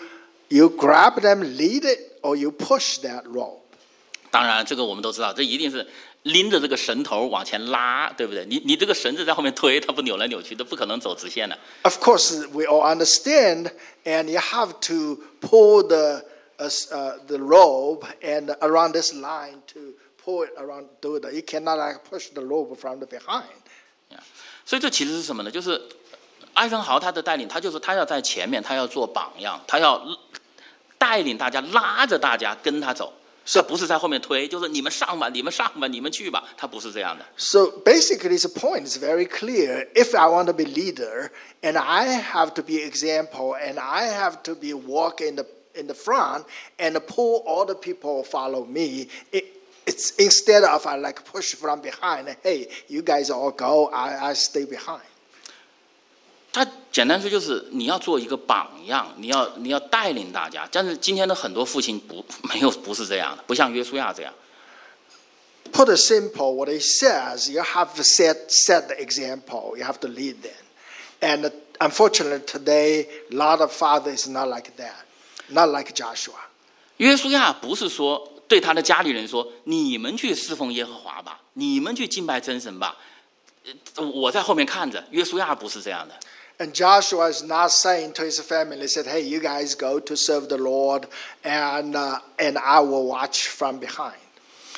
[0.50, 3.62] you grab them, lead it, or you push that rope?"
[4.32, 5.88] 当然，这个我们都知道，这一定是
[6.24, 8.46] 拎着这个绳头往前拉，对不对？
[8.46, 11.58] 你你这个绳子在后面推，它不扭来扭去，都不可能走直线的。
[11.84, 13.72] Of course, we all understand,
[14.04, 16.26] and you have to pull the
[16.58, 20.88] uh, s- uh, the rope and around this line to pull it around.
[21.02, 21.34] Do it.
[21.34, 23.44] You cannot like push the rope from the behind.
[24.66, 25.52] 所以这其实是什么呢？
[25.52, 25.82] 就是
[26.54, 30.02] 艾森豪他的带领，他就是他要在前面，他要做榜样，他要
[30.98, 33.14] 带领大家，拉着大家跟他走。
[33.46, 36.44] 这不是在后面推，就是你们上吧，你们上吧，你们去吧。
[36.58, 37.24] 他不是这样的。
[37.38, 39.88] So basically, the point is very clear.
[39.94, 41.30] If I want to be leader,
[41.62, 45.86] and I have to be example, and I have to be walk in the in
[45.86, 46.46] the front
[46.80, 49.10] and pull all the people follow me.
[49.32, 49.46] It,
[49.90, 52.28] it's instead of I like push from behind.
[52.44, 53.90] Hey, you guys all go.
[53.94, 55.02] I, I stay behind.
[56.52, 60.68] 他简单说就是你要做一个榜样，你要你要带领大家。
[60.72, 64.34] 但是今天的很多父亲不没有不是这样的，不像约书亚这样。
[65.74, 69.76] Put it simple, what he says, you have to set set the example.
[69.78, 70.54] You have to lead them.
[71.20, 75.04] And unfortunately, today, a lot of fathers is not like that.
[75.50, 76.36] not like Joshua.
[76.98, 82.97] 约书亚不是说 对他的家里人说：“你们去侍奉耶和华吧，你们去敬拜真神吧，
[83.95, 86.19] 呃我在后面看着。”约书亚不是这样的。
[86.59, 90.57] And Joshua is not saying to his family, said, "Hey, you guys go to serve the
[90.57, 91.05] Lord,
[91.45, 94.19] and uh, and I will watch from behind."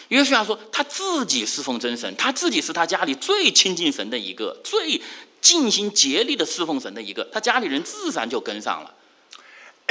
[0.09, 5.01] 约书亚说他自己侍奉真神，他自己是他家里最亲近神的一个，最
[5.41, 8.95] 尽心竭力的侍奉神的一个，他家里人自然就跟上了。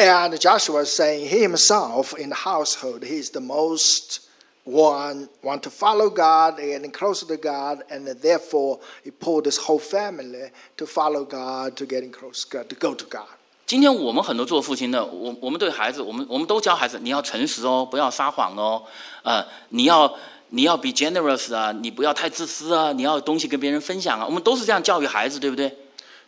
[0.01, 4.21] And Joshua is saying he himself in the household, he's the most
[4.64, 9.79] one want to follow God and closer to God, and therefore he pulled his whole
[9.79, 13.29] family to follow God, to getting close to God, to go to God.
[13.64, 18.83] 今天我们很多做父亲的，我我们对孩子，我们我们都教孩子，你要诚实哦，不要撒谎哦，
[19.23, 20.14] 呃，你要
[20.51, 25.75] 你要 be generous 啊，你不要太自私啊，你要有东西跟别人分享啊，我们都是这样教育孩子，对不对？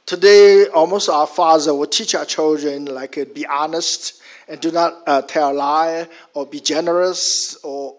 [0.06, 5.02] Today, almost our father will teach our children like uh, be honest and do not
[5.06, 7.94] uh, tell a lie or be generous or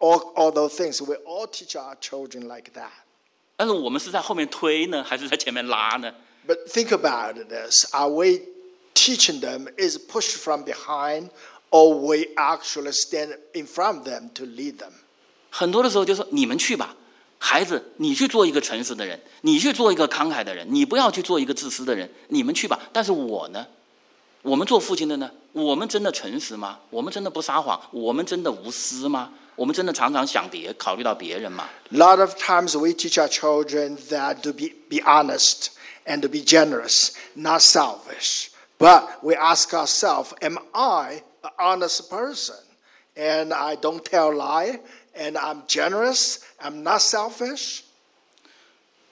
[0.00, 1.02] all, all those things.
[1.02, 2.92] We all teach our children like that.
[3.56, 6.14] 但是我们是在后面推呢，还是在前面拉呢？
[6.46, 7.92] But think about this.
[7.92, 8.42] Are we
[8.94, 11.30] teaching them is pushed from behind
[11.70, 14.92] or we actually stand in front of them to lead them?
[15.50, 16.94] 很多的时候就说你们去吧，
[17.42, 22.80] 孩子，你去做一个诚实的人，你去做一个慷慨的人，你不要去做一个自私的人，你们去吧。
[22.92, 23.66] 但是我呢，
[24.42, 26.80] 我们做父亲的呢，我们真的诚实吗？
[26.90, 27.80] 我们真的不撒谎？
[27.92, 29.32] 我们真的无私吗？
[29.54, 31.68] 我们真的常常想别考虑到别人吗？
[31.92, 35.68] A lot of times we teach our children that to be, be honest
[36.06, 38.50] and to be generous, not selfish.
[38.78, 42.54] But we ask ourselves, am I an honest person?
[43.16, 44.78] And I don't tell lie,
[45.16, 47.80] and I'm generous, I'm not selfish.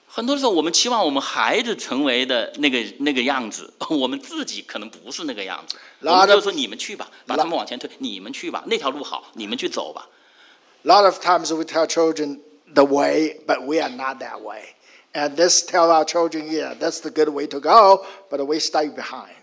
[0.07, 5.75] 很多时候，我们期望我们孩子成为的那个那个样子，我们自己可能不是那个样子。
[6.01, 10.07] 我 Lot 们就 of- 说你们去吧，把他们往前推，你们去吧，那条路好，你们去走吧。
[10.83, 12.39] A lot of times we tell children
[12.73, 14.75] the way, but we are not that way.
[15.13, 18.87] And this tell our children, yeah, that's the good way to go, but we stay
[18.89, 19.35] behind.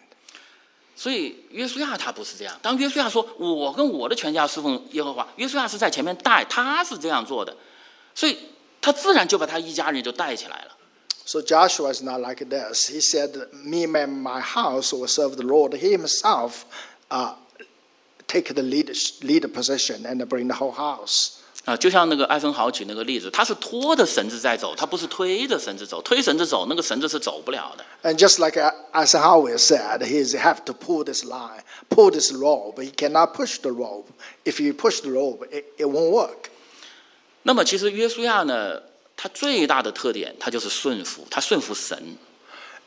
[0.99, 2.57] 所以约书亚他不是这样。
[2.63, 7.57] 当约书亚说“我跟我的全家侍奉耶和华”，约书亚是在前面带，他是这样做的，
[8.15, 8.39] 所以
[8.81, 10.77] 他自然就把他一家人就带起来了。
[11.27, 12.91] So Joshua is not like this.
[12.91, 16.65] He said, "Me and my house will serve the Lord." He himself
[17.09, 17.35] uh,
[18.27, 21.38] take the lead, leader position and bring the whole house.
[21.65, 26.03] 啊，就像那个艾森豪举那个例子，他是拖着绳子在走，他不是推着绳子走。
[26.03, 27.85] 推绳子走，那个绳子是走不了的。
[28.03, 28.59] And just like
[28.93, 32.83] Eisenhower said, he have to pull this line, pull this rope.
[32.83, 34.09] He cannot push the rope.
[34.45, 36.51] If you push the rope, it, it won't work.
[37.45, 38.83] 那么其实约书亚呢，
[39.17, 42.19] 他最大的特点，他就是顺服，他顺服神。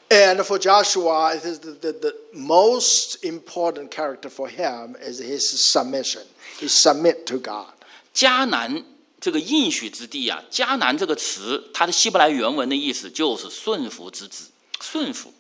[0.09, 5.49] And for Joshua, it is the, the, the most important character for him is his
[5.49, 6.21] submission.
[6.59, 7.73] He submit to God.
[8.14, 8.84] 迦南
[9.20, 14.50] 这个应许之地啊，迦南这个词，它的希伯来原文的意思就是顺服之子，
[14.80, 15.32] 顺服。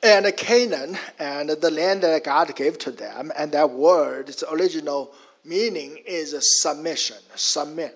[0.00, 5.10] And Canaan and the land that God gave to them, and that word's original
[5.44, 7.92] meaning is a submission, submit.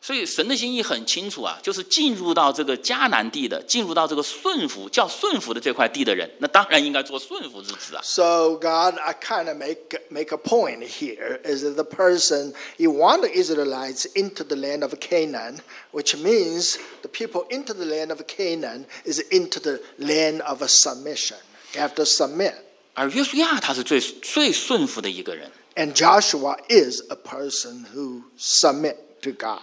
[0.00, 8.02] 所以神的心意很清楚啊，就是进入到这个迦南地的，进入到这个顺服叫顺服的这块地的人，那当然应该做顺服之子啊。
[8.02, 12.86] So God, I kind of make make a point here is that the person He
[12.86, 15.60] want the Israelites into the land of Canaan,
[15.92, 20.68] which means the people into the land of Canaan is into the land of a
[20.68, 21.38] submission.
[21.72, 22.54] You have to submit.
[22.94, 29.62] 而约书亚他是最最顺服的一个人， And Joshua is a person who submit to God.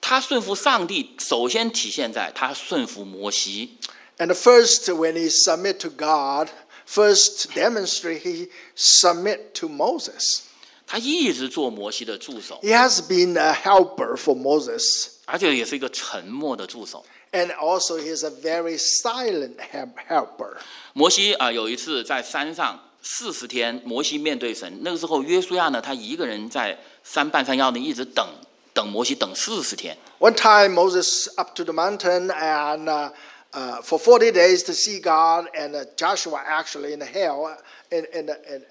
[0.00, 3.78] 他顺服上帝，首先体现在他顺服摩西。
[4.18, 6.48] And the first, when he submit to God,
[6.86, 10.40] first demonstrate he submit to Moses.
[10.86, 14.82] 他一直做摩西的助手， He has been a helper for Moses,
[15.24, 17.04] 而且也是一个沉默的助手。
[17.32, 20.56] and also he is a very silent help- helper.
[20.92, 24.80] 摩西啊、有一次在山上四十天，摩西面对神。
[24.82, 28.26] 那个时候，约书亚呢，他一个人在山半山腰呢，一直等
[28.74, 29.96] 等摩西等四十天。
[30.18, 33.10] One time Moses up to the mountain and uh,
[33.52, 37.56] uh, for 40 days to see God, and uh, Joshua actually in the hell,
[37.90, 38.62] in, in, the, in,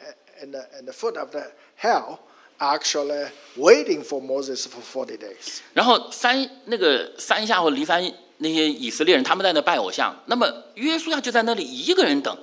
[0.42, 2.20] in, the, in the foot of the hell,
[2.62, 3.26] actually
[3.58, 5.62] waiting for Moses for 40 days.
[5.74, 8.02] 然后山那个山下或离山
[8.38, 10.16] 那些以色列人，他们在那拜偶像。
[10.28, 12.38] 那么约书亚就在那里一个人等，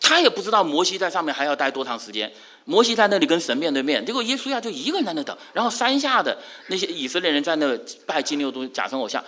[0.00, 2.30] 他也不知道摩西在上面还要待多长时间。
[2.64, 5.36] 摩西在那里跟神面对面，结果约书亚就一个人在那等。
[5.52, 6.36] 然后山下的
[6.66, 9.22] 那些以色列人在那拜金牛犊、假神偶像，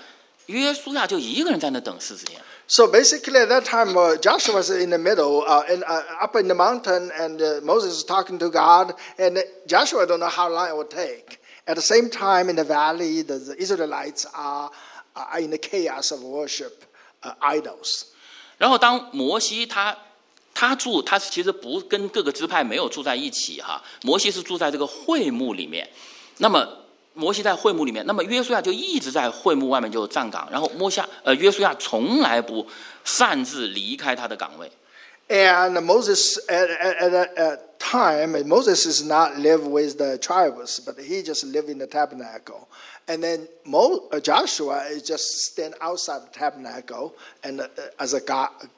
[0.47, 2.41] 约书亚就一个人在那等四十年。
[2.67, 6.37] So basically, at that time, uh, Joshua was in the middle, uh, in, uh, up
[6.37, 10.51] in the mountain, and uh, Moses is talking to God, and Joshua don't know how
[10.51, 11.39] long it would take.
[11.67, 14.71] At the same time, in the valley, the, the Israelites are,
[15.17, 16.85] are in the chaos of worship
[17.23, 18.09] uh, idols.
[18.59, 19.97] 然后当摩西他
[20.55, 25.89] 他住，他其实不跟各个支派没有住在一起哈，摩西是住在这个会幕里面。
[26.39, 26.67] 那么
[27.15, 32.67] 摩西在会幕里面，那么约书亚就一直在会幕外面就站岗，然后摩西亚呃约书亚从来不
[33.05, 34.71] 擅自离开他的岗位。
[35.31, 40.81] And Moses, at, at, at that at time, Moses is not live with the tribes,
[40.81, 42.67] but he just live in the tabernacle.
[43.07, 47.13] And then Mo, uh, Joshua is just stand outside the tabernacle
[47.43, 47.67] and uh,
[47.99, 48.69] as a gu-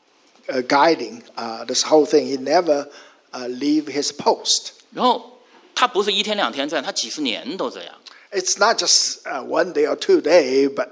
[0.48, 2.28] Uh, guiding uh, this whole thing.
[2.28, 2.88] He never
[3.32, 4.72] uh, leave his post.
[4.94, 5.40] 然后
[5.74, 7.94] 他不是一天两天这样，他几十年都这样。
[8.32, 10.90] It's not just uh, one day or two day, but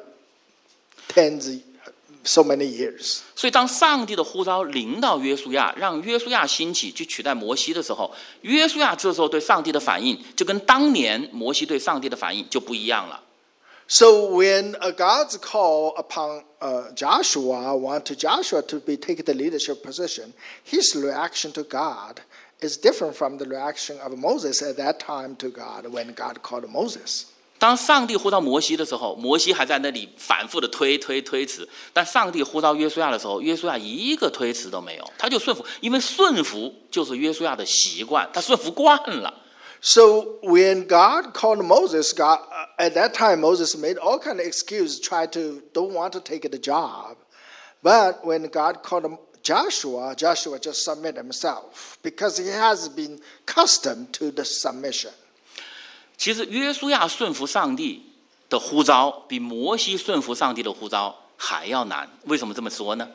[1.08, 1.60] tens,
[2.24, 3.20] so many years.
[3.36, 13.20] 所以当上帝的呼召临到约书亚，让约书亚兴起去取代摩西的时候，约书亚这时候对上帝的反应就跟当年摩西对上帝的反应就不一样了。
[13.93, 20.35] So when uh, God's call upon uh, Joshua, wanted Joshua to be take the leadership position,
[20.62, 22.21] his reaction to God
[22.61, 26.69] is different from the reaction of Moses at that time to God when God called
[26.69, 27.27] Moses.
[27.59, 39.33] 当上帝呼召摩西的时候，摩西还在那里反复的推推推辞；但上帝呼召约书亚的时候，约书亚一个推辞都没有，他就顺服，因为顺服就是约书亚的习惯，他顺服惯了。
[39.81, 44.47] So when God called Moses, God uh, at that time Moses made all kind of
[44.47, 47.16] excuse, try to don't want to take the job.
[47.83, 54.12] But when God called him Joshua, Joshua just submit himself because he has been accustomed
[54.14, 55.12] to the submission.
[56.16, 58.03] 其实约书亚顺服上帝
[58.51, 62.11] 的呼召，比摩西顺服上帝的呼召还要难。
[62.25, 63.09] 为什么这么说呢？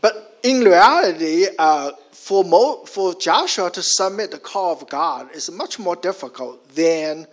[0.00, 5.50] But in reality, uh, for, Mo, for Joshua to submit the call of God is
[5.50, 7.26] much more difficult than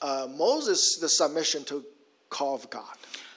[0.00, 1.82] uh, Moses' the submission to
[2.28, 2.82] call of God.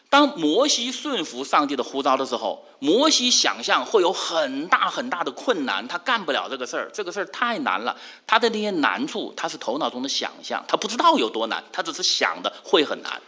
[0.09, 7.93] 当摩西顺服上帝的呼召的时候，摩西想象会有很大很大的困难，他干不了这个事儿，这个事儿太难了。
[8.25, 13.21] 他的那些难处，他是头脑中的想象，他不知道有多难，他只是想的会很难。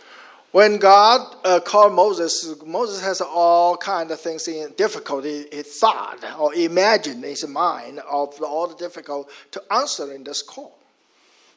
[0.51, 5.47] When God uh, called Moses, Moses has all kind of things in difficulty.
[5.51, 10.41] He thought or imagined in his mind of all the difficult to answer in this
[10.41, 10.71] call.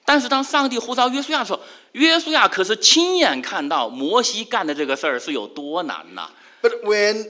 [0.07, 1.61] 但是当上帝呼召约书亚的时候，
[1.93, 6.29] 约书亚可是亲眼看到摩西干的这个事儿是有多难呐、
[6.61, 7.29] But when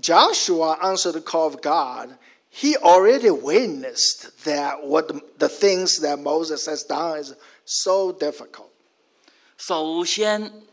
[0.00, 2.16] Joshua answered the call of God,
[2.50, 7.34] he already witnessed that what the, the things that Moses has done is
[7.64, 8.70] so difficult.
[9.58, 10.64] 首先，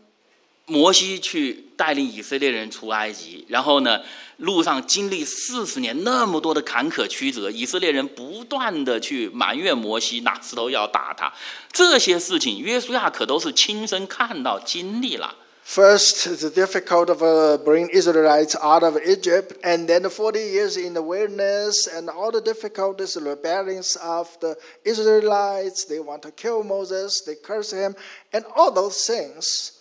[0.65, 4.01] 摩西去带领以色列人出埃及，然后呢，
[4.37, 11.33] 路上经历四十年那么多的坎坷曲折，以色列人不断的去埋怨摩西，拿石头要打他，
[11.71, 15.35] 这些事情约书亚可都是亲身看到、经历了。
[15.65, 20.77] First, the difficult of uh, bringing Israelites out of Egypt, and then the 40 years
[20.77, 25.85] in the wilderness, and all the difficulties, the rebellions of the Israelites.
[25.85, 27.95] They want to kill Moses, they curse him,
[28.33, 29.73] and all those things.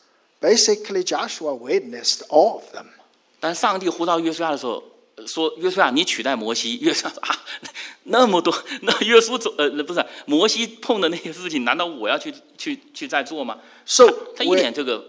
[0.43, 2.87] Basically, Joshua witnessed all of them.
[3.41, 4.83] 但上帝呼召约书亚的时候，
[5.17, 7.37] 呃说：“约书亚，你取代摩西。”约书亚说：“啊，
[8.05, 15.05] 那么多，那约书走呃，不是摩西碰的那些事情，难道我要去去去再做吗？” So 他一 when- 点这个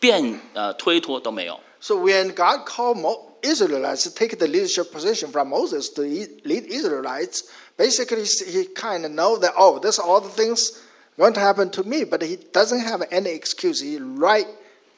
[0.00, 1.60] 变呃推脱都没有。
[1.80, 6.40] So when God called Mo- Israelites to take the leadership position from Moses to e-
[6.44, 7.42] lead Israelites,
[7.76, 10.78] basically he kind of know that oh, this all the things
[11.19, 13.81] Won't happen to me, but he doesn't have any excuse.
[13.81, 14.47] He right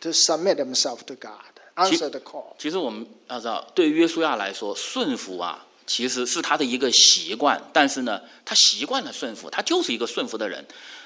[0.01, 1.31] to submit himself to God,
[1.75, 2.53] answer the call.
[2.59, 7.59] 其实我们要知道，对约书亚来说，顺服啊，其实是他的一个习惯。
[7.73, 10.63] 但是呢，他习惯了顺服，他就是一个顺服的人。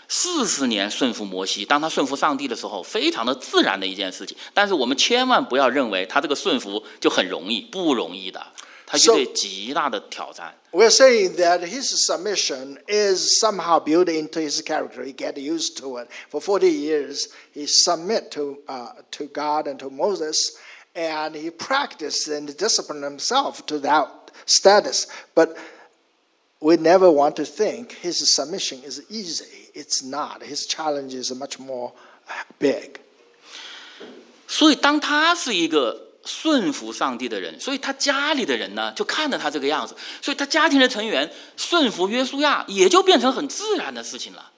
[0.09, 4.35] 四十年顺服摩西，当他顺服上帝的时候，非常的自然的一件事情。
[4.53, 8.45] 但是我们千万不要认为他这个顺服就很容易，不容易的，
[8.86, 10.54] 他遇 So- 对极大的挑战。
[10.72, 15.02] We're saying that his submission is somehow built into his character.
[15.04, 16.08] He get used to it.
[16.30, 20.56] For 40 years, he submit to, uh, to God and to Moses,
[20.94, 24.08] and he practiced and disciplined himself to that
[24.46, 25.06] status.
[25.34, 25.56] But
[26.60, 29.70] we never want to think his submission is easy.
[29.74, 30.42] It's not.
[30.42, 31.92] His challenge is much more
[32.60, 33.00] big.
[34.46, 44.50] 所以，当他是一个 顺服上帝的人，所以他家里的人呢，就看着他这个样子，所以他家庭的成员顺服约书亚，也就变成很自然的事情了，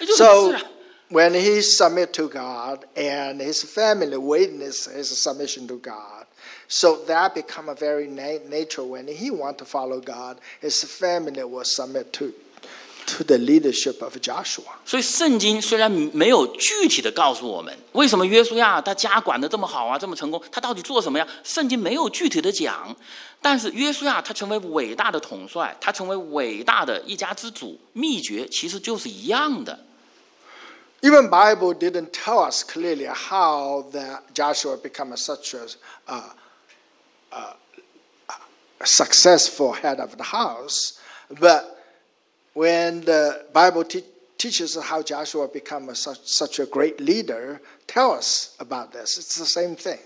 [0.00, 0.62] 也就很 So 自然。
[1.10, 6.26] when he submit to God and his family witness his submission to God.
[6.68, 11.42] So that become a very na- nature when he want to follow God, his family
[11.42, 12.32] will submit to
[13.06, 14.64] to the leadership of Joshua.
[14.84, 21.26] 所以圣经虽然没有具体的告诉我们为什么约书亚他家管的这么好啊，这么成功，他到底做什么呀？
[21.42, 22.94] 圣经没有具体的讲，
[23.40, 29.78] 但是约书亚他成为伟大的统帅，他成为伟大的一家之主，秘诀其实就是一样的。
[31.00, 35.64] Even Bible didn't tell us clearly how that Joshua become a, such a,
[36.08, 36.22] uh,
[37.30, 37.52] uh,
[38.80, 40.94] a successful head of the house,
[41.38, 41.71] but
[42.54, 44.04] when the Bible te-
[44.36, 49.18] teaches how Joshua become a, such, such a great leader, tell us about this.
[49.18, 49.98] It's the same thing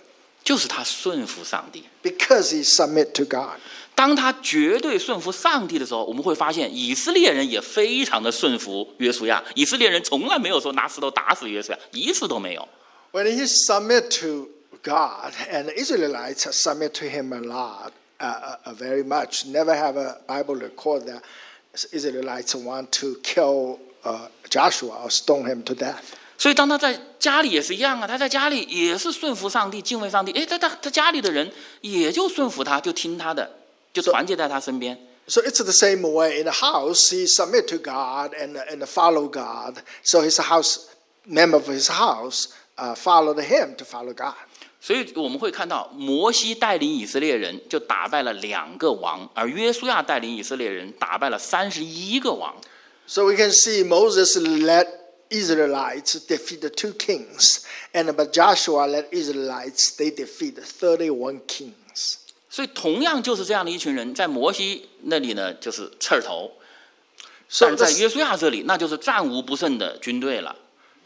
[0.45, 1.85] 就是他顺服上帝。
[2.03, 3.59] because he submit to God.
[3.95, 9.45] 当他绝对顺服上帝的时候，我们会发现以色列人也非常的顺服约书亚。
[9.55, 12.69] 以色列人从来没有说拿石头打死约书亚，一次都没有。
[13.13, 14.49] When he submit to
[14.83, 19.47] God, and the Israelites submit to him a lot, uh, uh, uh, very much.
[19.47, 21.23] Never have a Bible record that
[21.93, 26.03] Israelites want to kill uh, Joshua or stone him to death.
[26.37, 30.33] 所以当他在家里也是一样啊，他在家里也是顺服上帝、敬畏上帝。
[30.33, 31.51] 诶，他他他家里的人
[31.81, 33.49] 也就顺服他，就听他的，
[33.93, 34.99] 就团结在他身边。
[35.29, 37.11] So it's the same way in the house.
[37.11, 39.77] He submit to God and, and follow God.
[40.03, 40.89] So his house
[41.25, 44.35] member of his house uh, followed him to follow God.
[44.80, 52.56] 所以我们会看到，摩西带领以色列人就打败了两个王，而约书亚带领以色列人打败了三十一个王。
[53.08, 54.88] So we can see Moses led
[55.30, 57.64] Israelites defeat the two kings,
[57.94, 62.18] and but Joshua led Israelites they defeat thirty-one kings.
[62.50, 66.52] 所以同样就是这样的一群人，在摩西那里呢就是刺儿头
[67.50, 70.56] ，So, 但在约书亚这里那就是战无不胜的军队了。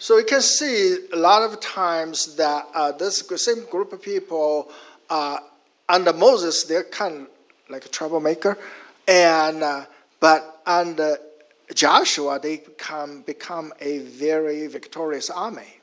[0.02, 4.72] So you can see a lot of times that uh, this same group of people
[5.12, 5.38] uh,
[5.88, 7.28] under Moses they're kind of
[7.70, 8.58] like a troublemaker,
[9.08, 9.86] and uh,
[10.20, 11.18] but under
[11.76, 15.81] Joshua they become become a very victorious army.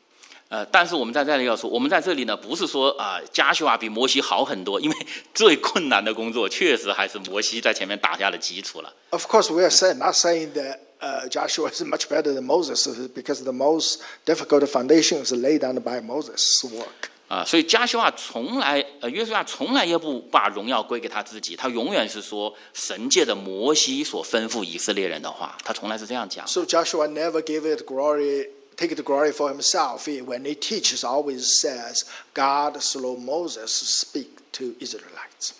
[0.49, 4.97] 呃，但是我们在这里要说，我们在这里呢，不是说啊，加修啊比摩西好很多，因为
[5.35, 8.95] 最困难的工作确实还是摩西在前面打下了基础了。
[9.11, 13.43] Of course, we are saying, not saying that uh, Joshua is much better than Moses because
[13.45, 17.11] the most difficult foundation is laid down by Moses' work.
[17.29, 26.47] 啊，所以加修啊从来，呃，约书亚从来也不把荣耀归给他自己，他永远是说神借着摩西所吩咐以色列人的话，他从来是这样讲。
[26.47, 30.06] So Joshua never gave it glory, take the glory for himself.
[30.06, 32.04] He, when he teaches, always says,
[32.34, 35.54] God through Moses speak to Israelites.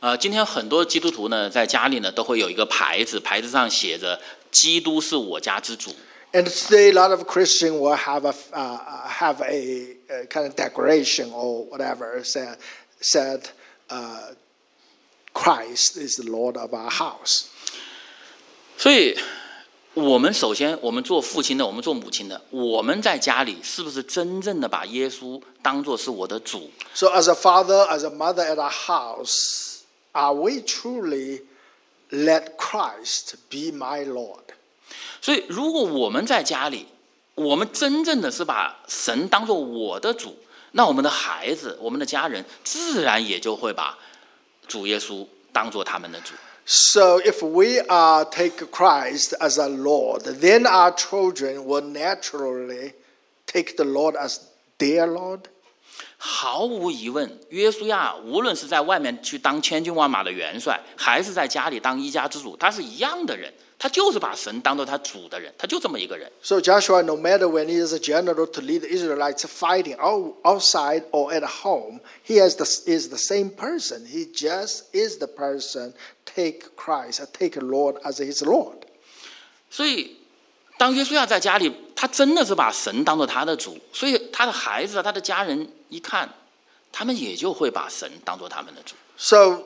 [0.00, 4.18] 呃，今天很多基督徒呢，在家里呢都会有一个牌子，牌子上写着“
[4.50, 5.94] 基督是我家之主”。
[6.34, 10.56] And today, a lot of Christians will have a uh, have a, a kind of
[10.56, 12.56] declaration or whatever said
[13.00, 13.50] said
[13.90, 14.34] uh,
[15.34, 17.48] Christ is the Lord of our house.
[18.78, 19.14] 所以，
[19.97, 29.79] 我们首先，我们做父亲的，我们做母亲的，我们在家里是不是真正的把耶稣当做是我的主？So, as a father, as a mother at our house,
[30.11, 31.41] are we truly
[32.11, 34.43] let Christ be my Lord?
[35.19, 36.85] 所以，如果我们在家里，
[37.33, 40.37] 我们真正的是把神当做我的主，
[40.73, 43.97] 那我们的孩子、我们的家人，自然也就会把
[44.67, 46.35] 主耶稣当做他们的主。
[46.66, 52.92] So, if we are take Christ as our Lord, then our children will naturally
[53.46, 54.38] take the Lord as
[54.78, 55.40] their Lord.
[56.16, 66.30] 毫无疑问，约书亚无论是在外面去当千军万马的元帅，还是在家里当一家之主，他是一样的人， 他就是把神当做他主的人，他就这么一个人。
[66.42, 70.36] So Joshua, no matter when he is a general to lead the Israelites fighting out,
[70.44, 74.06] outside or at home, he has the, is the same person.
[74.06, 75.94] He just is the person.
[76.24, 78.86] Take Christ, take Lord as his Lord.
[79.68, 80.16] 所以，
[80.78, 86.32] 当约书亚在家里，他真的是把神当做他的主，所以他的孩子啊，他的家人一看，
[86.92, 88.94] 他们也就会把神当做他们的主。
[89.18, 89.64] So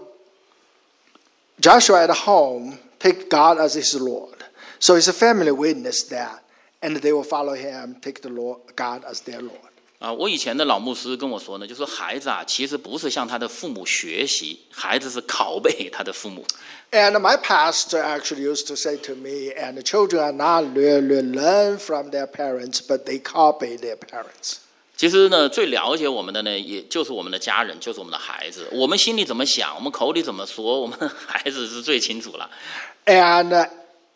[1.61, 4.45] Joshua at home take God as his Lord.
[4.79, 6.41] So his family witnessed that,
[6.83, 9.61] and they will follow him, take the Lord God as their Lord.
[9.99, 16.45] 啊，我以前的老牧师跟我说呢，就说孩子啊，其实不是向他的父母学习，孩子是拷贝他的父母。
[16.93, 21.23] And my pastor actually used to say to me, and the children are not really
[21.23, 24.59] learn from their parents, but they copy their parents.
[25.01, 28.67] 其实呢，最了解我们的呢，也就是我们的家人，就是我们的孩子。
[28.73, 32.51] 我们心里怎么想，我们口里怎么说，我们的孩子是最清楚了。
[33.05, 33.69] And uh,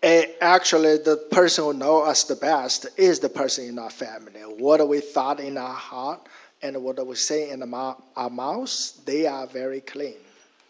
[0.02, 4.40] And actually, the person who knows us the best is the person in our family.
[4.58, 6.20] What we thought in our heart
[6.62, 10.16] and what we say in our our mouths, they are very clean.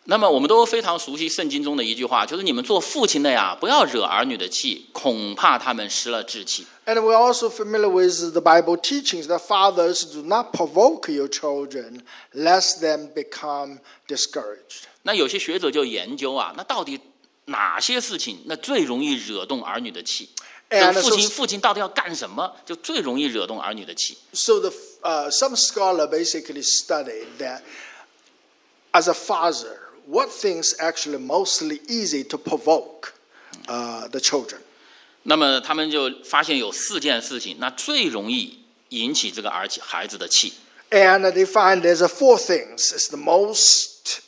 [0.04, 6.66] 那么我们都非常熟悉圣经中的一句话，就是你们做父亲的呀，不要惹儿女的气，恐怕他们失了志气。
[6.86, 12.00] And we're also familiar with the Bible teachings that fathers do not provoke your children,
[12.32, 13.78] lest them become
[14.08, 14.84] discouraged.
[15.02, 16.98] 那有些学者就研究啊，那到底
[17.44, 20.30] 哪些事情那最容易惹动儿女的气？
[20.70, 24.18] 就 And 父 so, 亲父亲到底要干什么，就最容易惹动儿女的气？
[24.32, 24.72] so the,
[25.02, 27.60] uh, some scholar basically studied that
[28.92, 33.12] as a father, what things actually mostly easy to provoke
[33.68, 34.58] uh, the children.
[35.24, 40.54] 那么他们就发现有四件事情，那最容易引起这个儿孩子的气。
[40.90, 44.20] And they find there's a four things is the most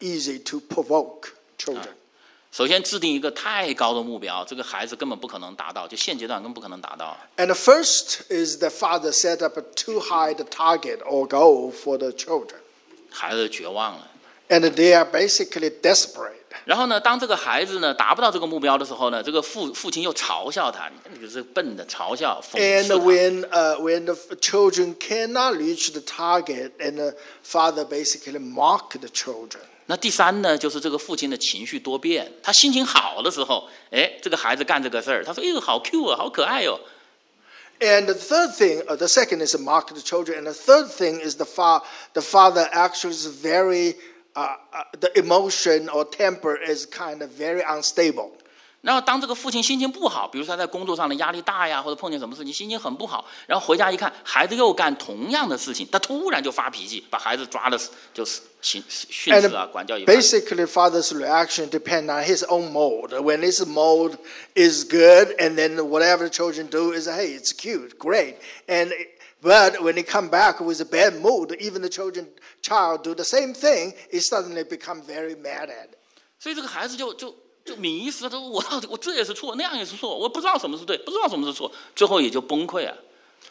[0.00, 1.88] easy to provoke children.
[2.52, 7.18] 首先制定一个太高的目标，这个孩子根本不可能达到，就现阶段根本不可能达到。
[7.36, 11.72] And the first is the father set up a too high the target or goal
[11.72, 12.60] for the children.
[13.10, 14.08] 孩子绝望了。
[14.48, 16.32] And they are basically desperate.
[16.66, 22.94] 然后呢，当这个孩子呢达不到这个目标的时候呢，这个父父亲又嘲笑他，你看你就是笨的，嘲笑讽 And 刺他。
[22.96, 28.98] when, uh, when the f- children cannot reach the target, and the father basically mock
[28.98, 29.60] the children.
[29.86, 32.32] 那第三呢，就是这个父亲的情绪多变。
[32.42, 36.80] 他心情好的时候，哎，这个孩子干这个事儿，他说：“哎呦，好 Q 啊，好可爱哟、
[37.80, 40.88] And the third thing, uh, the second is to mock the children, and the third
[40.88, 41.82] thing is the, fa-
[42.14, 43.96] the father actually is very,
[44.38, 48.30] uh, uh, the emotion or temper is kind of very unstable.
[48.80, 57.80] 然后当这个父亲心情不好，比如说他在工作上的压力大呀，或者碰见什么事情心情很不好，然后回家一看，孩子又干同样的事情，他突然就发脾气，把孩子抓了，
[58.12, 60.14] 就是训训 And 斥啊，管教一番。
[60.14, 63.12] basically, father's reaction depends on his own mode.
[63.12, 64.18] When his mode
[64.54, 68.34] is good, and then whatever the children do is, hey, it's cute, great.
[68.68, 68.92] And
[69.42, 72.26] but when they come back with a bad mood, even the children
[72.62, 75.90] child do the same thing, it suddenly become very mad at.
[76.38, 82.94] 所以这个孩子就就就迷失了，他说我到底我这也是错，那样也是错，我不知道什么是对，不知道什么是错，最后也就崩溃啊。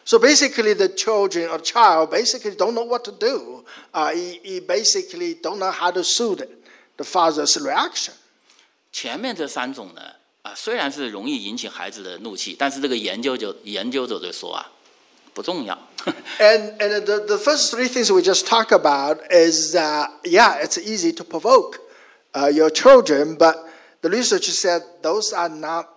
[0.06, 3.64] So basically, the children or child basically don't know what to do.
[3.94, 6.50] Uh, he, he basically don't know how to suit it,
[6.98, 8.14] the father's reaction.
[8.92, 10.02] 前面这三种呢，
[10.42, 14.70] 啊，虽然是容易引起孩子的怒气，但是这个研究就研究者就说啊，
[15.38, 15.78] 不重要。
[16.40, 20.78] And and the, the first three things we just talked about is uh, yeah, it's
[20.78, 21.80] easy to provoke
[22.34, 23.56] uh, your children, but
[24.02, 25.88] the research said those are not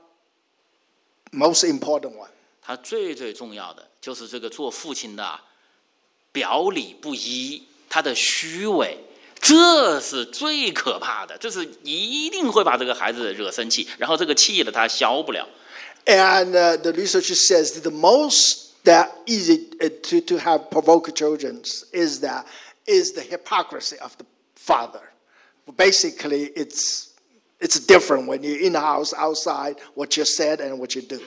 [1.32, 2.30] most important one.
[2.62, 5.42] 他最最重要的就是这个做父亲的啊
[6.32, 8.98] 表里不一，他的虚伪，
[9.40, 15.48] 这是最可怕的，这是一定会把这个孩子惹生气，然后这个气了他消不了。
[16.04, 21.14] And uh, the research says that the most that easy uh, to, to have provoke
[21.14, 21.62] children
[21.92, 22.46] is that
[22.86, 24.24] is the hypocrisy of the
[24.54, 25.02] father.
[25.76, 27.10] Basically, it's
[27.58, 31.20] it's different when you're in the house, outside, what you said and what you do.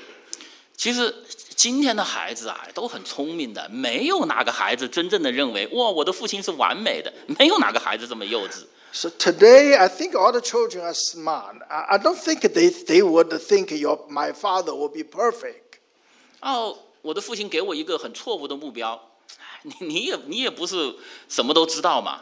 [0.77, 1.13] 其实
[1.55, 8.63] 今天的孩子啊，都很聪明的，没有哪个孩子真正的认为哇，我的父亲是完美的，没有哪个孩子这么幼稚。
[8.93, 11.57] So today, I think all the children are smart.
[11.69, 15.79] I, I don't think they, they would think your, my father will be perfect.
[16.41, 18.99] 哦， 我的父亲给我一个很错误的目标，
[19.37, 20.95] 哎你你也你也不是
[21.27, 22.19] 什么都知道嘛。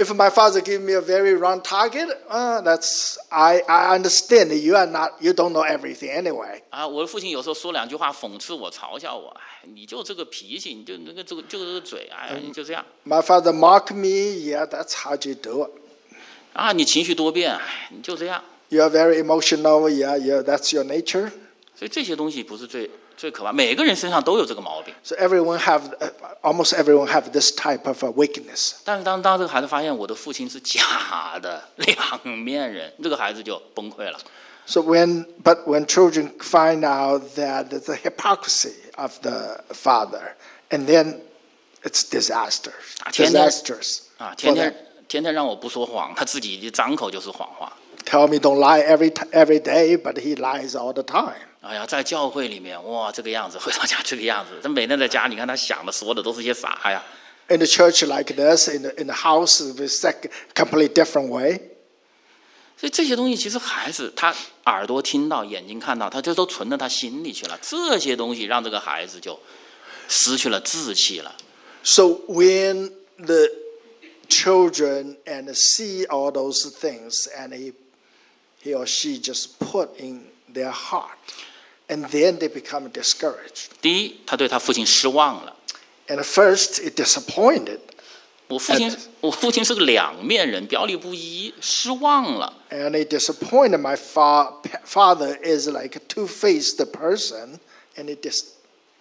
[0.00, 4.60] If my father give me a very wrong target, uh, that's I, I understand that
[4.60, 6.62] you are not you don't know everything anyway.
[6.70, 15.70] 啊，我的父亲有时候说两句话讽刺我、嘲笑我，哎，你就这个脾气，你就那个这个就这个嘴，哎，你就这样 My father mock me, yeah, that's how you do it.
[16.52, 18.44] 啊，你情绪多变，哎，你就这样。
[18.68, 21.32] You are very emotional, yeah, yeah, that's your nature.
[21.74, 24.93] 所以这些东西不是最 最可怕，每个人身上都有这个毛病。
[25.03, 26.09] So everyone have uh,
[26.41, 28.73] almost everyone have this type of weakness.
[28.83, 34.19] 但是当当这个孩子发现我的父亲是假的两面人，这个孩子就崩溃了。
[34.65, 40.35] So when, but when children find out that a hypocrisy of the father,
[40.69, 41.19] and then
[41.83, 42.71] it's disaster,
[43.03, 43.99] 啊，天天- disastrous.
[44.17, 44.73] 啊，天天
[45.09, 47.73] 天天让我不说谎，他自己一张口就是谎话。
[48.05, 51.35] Tell me don't lie every every day, but he lies all the time.
[51.65, 57.01] 哎呀，在教会里面，哇，这个样子，回到家这个样子，他每天在家，你看他想的说的都是些啥呀
[57.47, 61.61] ？In the church like this, in the, in the house, it's sec- completely different way.
[62.75, 64.35] 所以这些东西其实孩子他
[64.65, 67.57] 耳朵听到，眼睛看到，他这都存到他心里去了。
[67.61, 69.39] 这些东西让这个孩子就
[70.09, 71.33] 失去了志气了。
[71.81, 73.47] So when the
[74.27, 77.73] children and see all those things, and he,
[78.61, 81.17] he or she just put in their heart.
[81.93, 83.67] And then they become discouraged.
[83.79, 85.55] 第一，他对他父亲失望了。
[86.07, 87.79] And at first, it disappointed.
[88.47, 92.57] 我父亲，我父亲是个两面人，表里不一，失望了。
[92.71, 94.53] And it disappointed my fa-
[94.85, 97.59] father is like a two-faced person.
[97.95, 98.45] And it dis-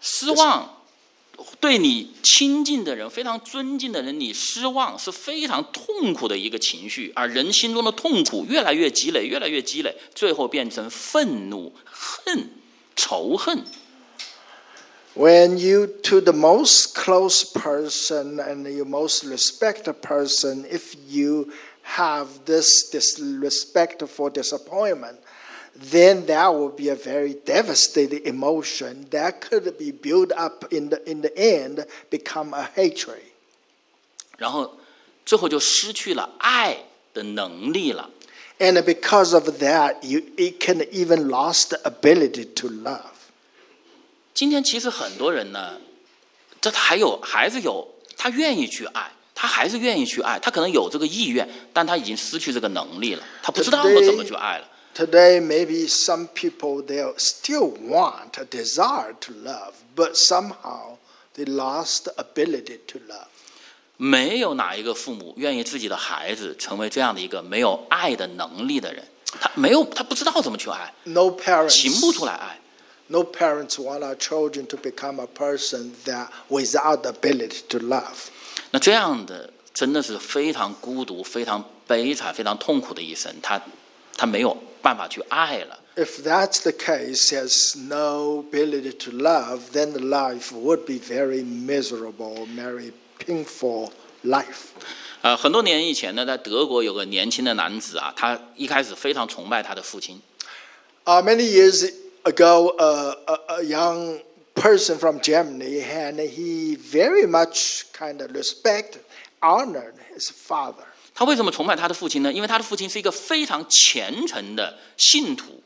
[0.01, 0.83] 失望，
[1.61, 12.51] 对你亲近的人、非常尊敬的人，你失望是非常痛苦的一个情绪，而人心中的痛苦越来越积累，越来越积累，最后变成愤怒、恨、
[12.96, 13.64] 仇恨。
[15.16, 21.52] When you, to the most close person and your most respected person, if you
[21.82, 25.18] have this, this respect for disappointment,
[25.76, 31.10] then that will be a very devastating emotion that could be built up in the,
[31.10, 33.22] in the end, become a hatred.
[34.38, 34.78] 然后
[35.26, 36.78] 最后就失去了爱
[37.14, 38.10] 的能力了。
[38.62, 43.14] And because of that, you it can even lost the ability to love.
[44.34, 45.80] 今天其实很多人呢，
[46.60, 54.68] 这他还有还是有他愿意去爱，他还是愿意去爱，他可能有这个意愿，但他已经失去这个能力了，他不知道 Today- 怎么去爱了。
[54.96, 60.98] Today, maybe some people they still want a desire to love, but somehow
[61.36, 63.28] they lost the ability to love.
[64.03, 69.01] 没有哪一个父母愿意自己的孩子成为这样的一个没有爱的能力的人，
[69.41, 72.59] 他没有，他不知道怎么去爱，No parents, 行不出来爱。
[73.07, 78.31] no parents want our children to become a person that without the ability to love.
[78.73, 83.63] 那这样的真的是非常孤独、非常悲惨、非常痛苦的一生，他
[84.17, 85.79] 他没有办法去爱了。
[85.95, 92.49] If that's the case, has no ability to love, then the life would be very miserable,
[92.57, 92.93] very
[93.26, 93.90] painful
[94.24, 94.70] life.
[95.22, 100.22] 呃，很多年以前呢，在德国有个年轻的男子啊，他一开始非常崇拜他的父亲，
[101.06, 101.90] Uh, many years
[102.24, 104.20] ago, uh, a, a young
[104.54, 108.98] person from Germany, and he very much kind of respect,
[109.42, 110.84] honored his father.
[111.16, 112.32] 他为什么崇拜他的父亲呢？
[112.32, 115.64] 因为他的父亲是一个非常虔诚的信徒，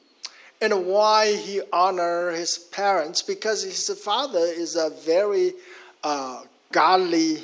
[0.60, 3.22] And why he honor his parents?
[3.26, 5.56] Because his father is a very
[6.04, 7.40] uh, godly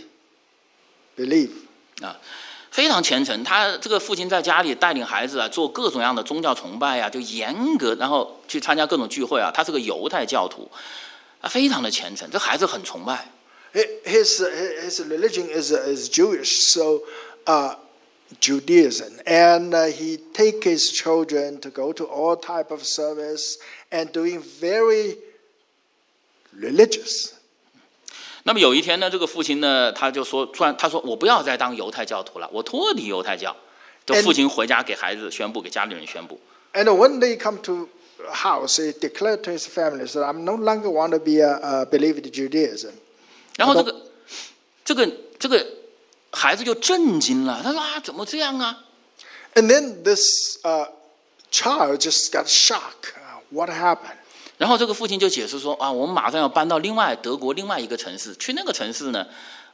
[1.16, 1.49] belief.
[2.01, 2.20] 啊，
[2.72, 3.43] 非常虔诚。
[3.43, 9.51] 他这个父亲在家里带领孩子啊，做各种各样的宗教崇拜啊，就严格，然后去参加各种聚会啊。
[9.53, 10.70] 他是个犹太教徒，
[11.41, 12.30] 啊，非常的虔诚。
[12.30, 13.32] 这孩子很崇拜。
[13.74, 14.41] Hi- His,
[14.82, 17.01] his religion is, is Jewish, so
[17.45, 17.76] uh,
[18.39, 19.20] Judaism.
[19.26, 23.58] And uh, he take his children to go to all type of service
[23.91, 25.18] and doing very
[26.53, 27.34] religious.
[28.45, 33.57] 那么有一天呢，这个父亲呢，他就说，突然他说，我不要再当犹太教徒了，我脱离犹太教。
[34.05, 36.40] 这父亲回家给孩子宣布，给家里人宣布。
[36.72, 37.88] And when they come to
[38.32, 42.18] house, he declared to his family, that I'm no longer want to be a, believer
[42.18, 42.90] in Judaism.
[43.57, 43.97] 然后这个
[44.84, 45.64] 这个这个
[46.32, 48.84] 孩子就震惊了，他说啊，怎么这样啊
[49.55, 50.24] ？And then this
[50.64, 50.88] uh,
[51.53, 53.12] child just got shocked.
[53.14, 54.18] Uh, what happened?
[54.62, 59.26] 然后这个父亲就解释说啊，我们马上要搬到另外德国另外一个城市，去那个城市呢，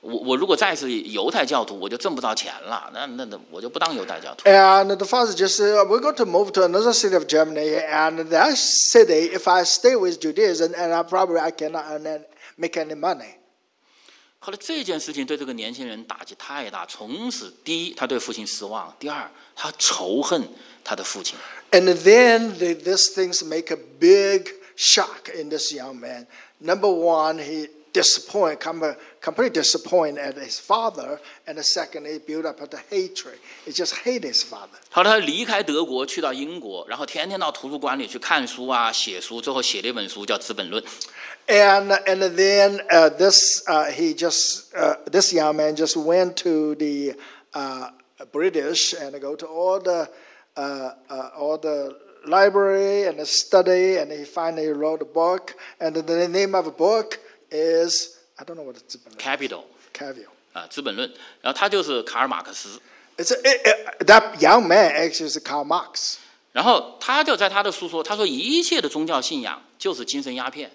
[0.01, 4.43] 我我如果再是犹太教徒，我就挣不着钱了，那那那我就不当犹太教徒。
[4.49, 7.77] And the father just said, We're going to move to another city of Germany.
[7.77, 12.25] And that city, if I stay with Judaism, and I probably I cannot earn any-
[12.57, 13.35] make any money.
[14.39, 20.43] 后来这件事情对这个年轻人打击太大，从此第一他对父亲失望，第二他仇恨
[20.83, 21.37] 他的父亲。
[21.71, 26.25] And then the, these things make a big shock in this young man.
[26.59, 31.19] Number one, he disappointed, com- completely disappointed at his father.
[31.45, 33.37] And the second, he built up the hatred.
[33.65, 34.79] He just hate his father.
[34.89, 40.83] 后来他离开德国去到英国，然后天天到图书馆里去看书啊、写书，最后写了一本书叫《资本论》。
[41.45, 46.73] And and then uh, this uh, he just uh, this young man just went to
[46.75, 47.15] the
[47.53, 47.89] uh,
[48.31, 50.07] British and go to all the
[50.55, 56.01] uh, uh, all the library and study and he finally wrote a book and the,
[56.01, 57.19] the name of the book
[57.51, 59.63] is I don't know what it's Capital
[59.93, 60.27] caviar.
[60.53, 61.09] 啊，《资本论》，
[61.41, 62.79] 然后他就是卡尔马克思，
[63.17, 66.15] It's a, it, it- that young man actually is Karl Marx.
[66.51, 70.71] 然后他就在他的书说，他说一切的宗教信仰就是精神鸦片，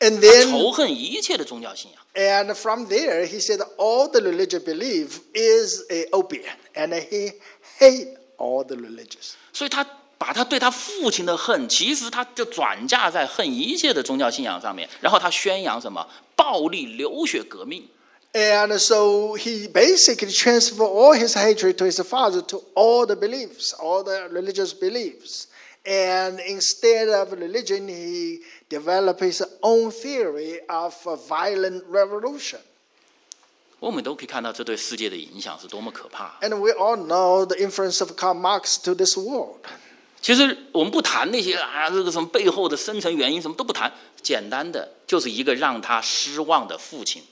[0.00, 2.00] And 他 then 仇恨一切的宗教信仰。
[2.14, 7.34] And from there, he said all the religious belief is a opium, and he
[7.78, 9.34] hate all the religious.
[9.52, 9.86] 所以他
[10.17, 17.87] 把他对他父亲的恨，其实他就转嫁在恨一切的宗教信仰上面，然后他宣扬什么暴力流血革命。
[18.33, 24.03] And so he basically transferred all his hatred to his father to all the beliefs, all
[24.03, 25.45] the religious beliefs.
[25.85, 32.59] And instead of religion, he developed his own theory of a violent revolution.
[33.79, 36.39] 我们都可以看到这对世界的影响是多么可怕。
[36.41, 39.59] And we all know the influence of Karl Marx to this world.
[40.20, 43.90] 其实我们不谈那些啊，这个什么背后的深层原因，什么都不谈，
[44.22, 47.22] 简单的就是一个让他失望的父亲。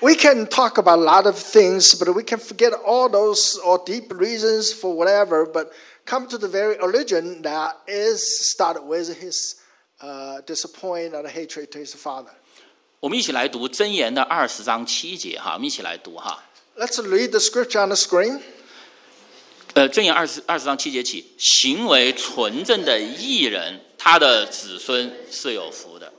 [0.00, 3.84] We can talk about a lot of things, but we can forget all those or
[3.84, 5.72] deep reasons for whatever, but
[6.06, 9.56] come to the very origin that is started with his
[10.00, 12.30] uh, disappointment and hatred to his father.
[13.00, 16.42] 我们一起来读箴言的二十章七节哈，我们一起来读哈。
[16.78, 18.40] Let's read the scripture on the screen.
[19.75, 26.13] 呃，箴言二十二十章七节起，行为纯正的艺人，他的子孙是有福的。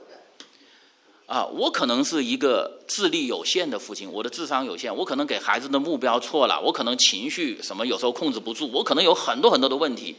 [1.25, 10.15] 啊，我可能是一个智力有限的父亲，我的智商有限，我可能给孩子的目标错了，我可能情绪什么有时候控制不住，我可能有很多很多的问题。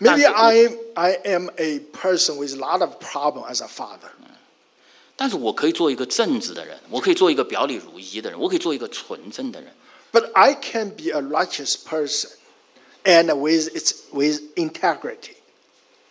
[0.00, 4.10] Maybe I, I am a person with a lot of problem as a father.
[5.14, 9.72] 但是我可以做一个正直的人，我可以做一个表里如一的人，我可以做一个纯正的人。
[10.10, 12.30] But I can be a righteous person
[13.07, 15.35] and with, its, with integrity.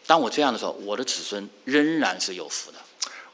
[0.07, 2.78] 当我这样的时候，我的子孙仍然是有福的。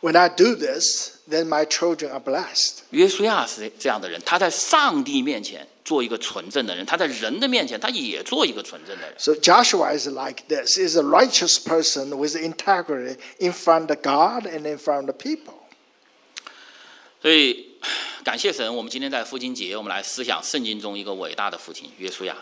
[0.01, 2.83] When I do this, then my children are blessed.
[2.91, 9.15] 约书亚是这样的人，他在上帝面前做一个纯正的人，他在人的面前他也做一个纯正的人。
[9.19, 10.79] So Joshua is like this.
[10.79, 15.55] He's a righteous person with integrity in front of God and in front of people.
[17.21, 17.67] 所以，
[18.23, 22.37] 感谢神，我们今天在父亲节，我们来思想圣经中一个伟大的父亲约书亚。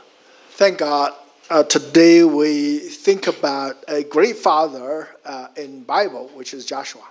[0.61, 1.13] Thank God.
[1.49, 7.03] Uh, today we think about a great father uh, in Bible, which is Joshua.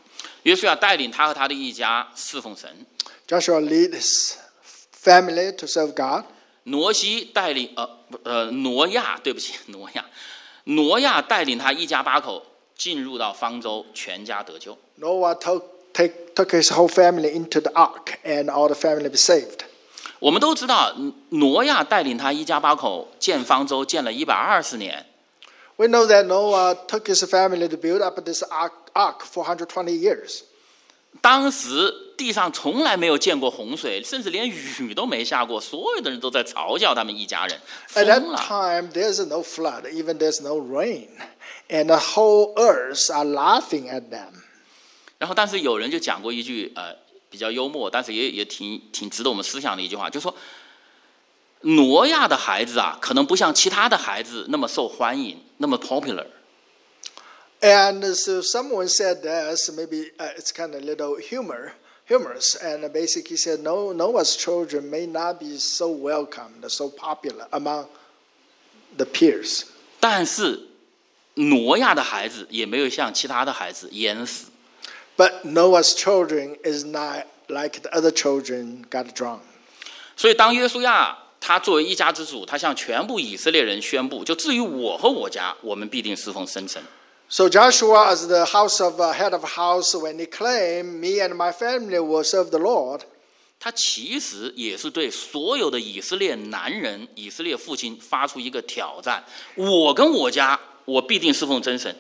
[0.44, 2.86] 约书亚带领他和他的一家侍奉神，
[3.28, 4.34] Joshua lead his
[4.94, 6.26] family to serve God.
[6.64, 10.06] 挪西带领呃不呃挪亚，对不起，挪亚，
[10.66, 12.46] 挪亚带领他一家八口
[12.76, 14.78] 进入到方舟，全家得救。
[15.00, 15.64] Noah took,
[15.94, 19.60] take, took his whole family into the ark, and all the family be saved.
[20.21, 20.95] 我们都知道，
[21.31, 25.07] 挪亚带领他一家八口建方舟，建了一百二十年。
[25.77, 30.43] We know that Noah took his family to build up this ark, ark for 120 years.
[31.23, 37.59] 当时地上从来没有见过洪水，甚至连雨都没下过，所有的人都在嘲笑他们一家人
[37.95, 38.37] At that。
[38.37, 41.09] time, there's no flood, even there's no rain,
[41.69, 44.35] and the whole earth are laughing at them.
[45.19, 46.95] 然后，但是有人就讲过一句呃
[47.31, 50.35] 比较幽默，但是也也挺挺值得我们思想的一句话，就是说
[51.63, 56.27] 挪亚的孩子啊，可能不像其他的孩子那么受欢迎，那么 popular。
[57.61, 61.73] And so someone said this, maybe uh, it's kind of little humor,
[62.09, 67.87] humorous, and basically said, no, Noah's children may not be so welcomed, so popular among
[68.97, 69.65] the peers.
[70.01, 70.69] 但是
[71.35, 74.50] 挪亚的孩子也没有像其他的孩子淹死。
[75.21, 79.41] But Noah's children is not like the other children got drowned.
[80.17, 86.83] 所以，当约书亚他作为一家之主，他向全部以色列人宣布：就至于我和我家，我们必定侍奉生神。
[87.29, 91.53] So Joshua, as the house of uh, head of house, when he claimed, "Me and my
[91.53, 93.03] family will serve the Lord,"
[93.59, 99.23] 他其实也是对所有的以色列男人、以色列父亲发出一个挑战：
[99.55, 101.95] 我跟我家，我必定侍奉真神。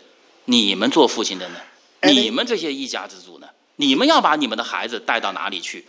[0.46, 1.56] 你们做父亲的呢？
[2.01, 3.47] And- 你们这些一家之主呢？
[3.77, 5.85] 你们要把你们的孩子带到哪里去？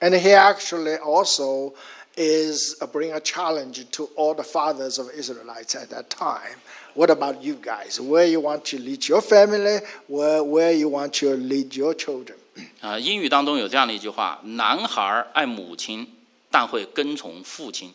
[0.00, 1.72] and he actually also
[2.16, 6.58] is uh, bring a challenge to all the fathers of Israelites at that time.
[6.94, 8.00] What about you guys?
[8.00, 9.80] Where you want to lead your family?
[10.08, 12.36] Where where you want to lead your children?
[12.80, 16.06] 啊、英语当中有这样的一句话：男孩爱母亲，
[16.50, 17.92] 但会跟从父亲。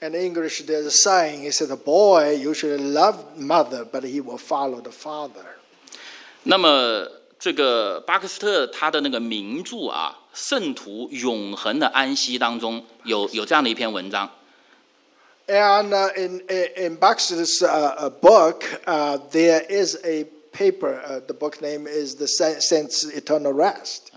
[0.00, 1.50] In English, there's a saying.
[1.50, 5.56] It says, "The boy usually love mother, but he will follow the father."
[6.43, 7.07] 那么
[7.39, 14.29] 这个巴克斯特他的那个名著啊，《圣徒永恒的安息》当中有有这样的一篇文章。
[15.47, 16.41] And uh, in
[16.77, 21.21] in Baxter's uh, uh, book, uh, there is a paper.
[21.27, 24.11] the book name is "The Saints' Eternal Rest,"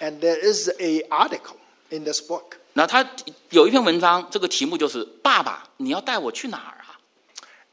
[0.00, 1.56] and there is a article
[1.90, 2.56] in this book.
[2.74, 3.06] 那他
[3.50, 6.96] 有一篇文章，这个题目就是“爸爸，你要带我去哪儿啊？”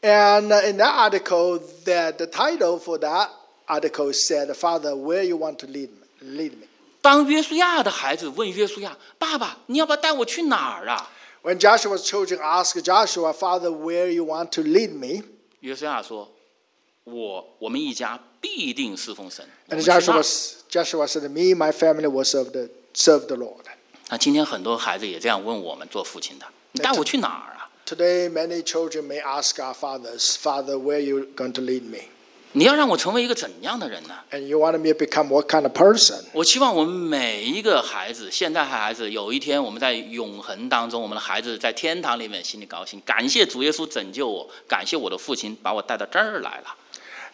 [0.01, 3.29] In that article, that the title for that
[3.66, 6.66] article said, "Father, where you want to lead me?" Lead me.
[7.00, 11.10] ”？当约书亚的孩子问约书亚：“爸爸，你要不要带我去哪儿啊
[11.42, 15.24] When Joshua's children asked Joshua, "Father, where you want to lead me?"
[15.60, 19.46] 约书亚说：“我我们一家必定侍奉神。
[19.68, 23.64] 我 And 们去那儿 Joshua Joshua said, "Me, and my family will serve the serve the Lord."
[24.08, 27.70] 那今天很多孩子也这样问我们做父亲的：“你带我去哪儿啊？
[27.86, 32.08] Today, many children may ask our fathers, Father, where are you going to lead me?
[32.54, 34.14] 你要让我成为一个怎样的人呢？
[34.32, 36.24] And you want me to become what kind of person?
[36.32, 46.76] 我希望我们每一个孩子，现在孩子，有一天我们在永恒当中，我们的孩子在天堂里面心里高兴，感谢主耶稣拯救我，感谢我的父亲把我带到这儿来了。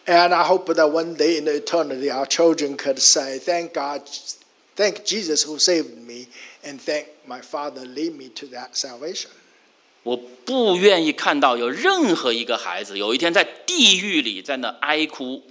[0.05, 4.03] And I hope that one day in eternity, our children could say, Thank God,
[4.75, 6.27] thank Jesus who saved me,
[6.63, 9.31] and thank my Father lead me to that salvation.
[10.02, 15.42] 我不愿意看到有任何一个孩子有一天在地狱里在那哀哭，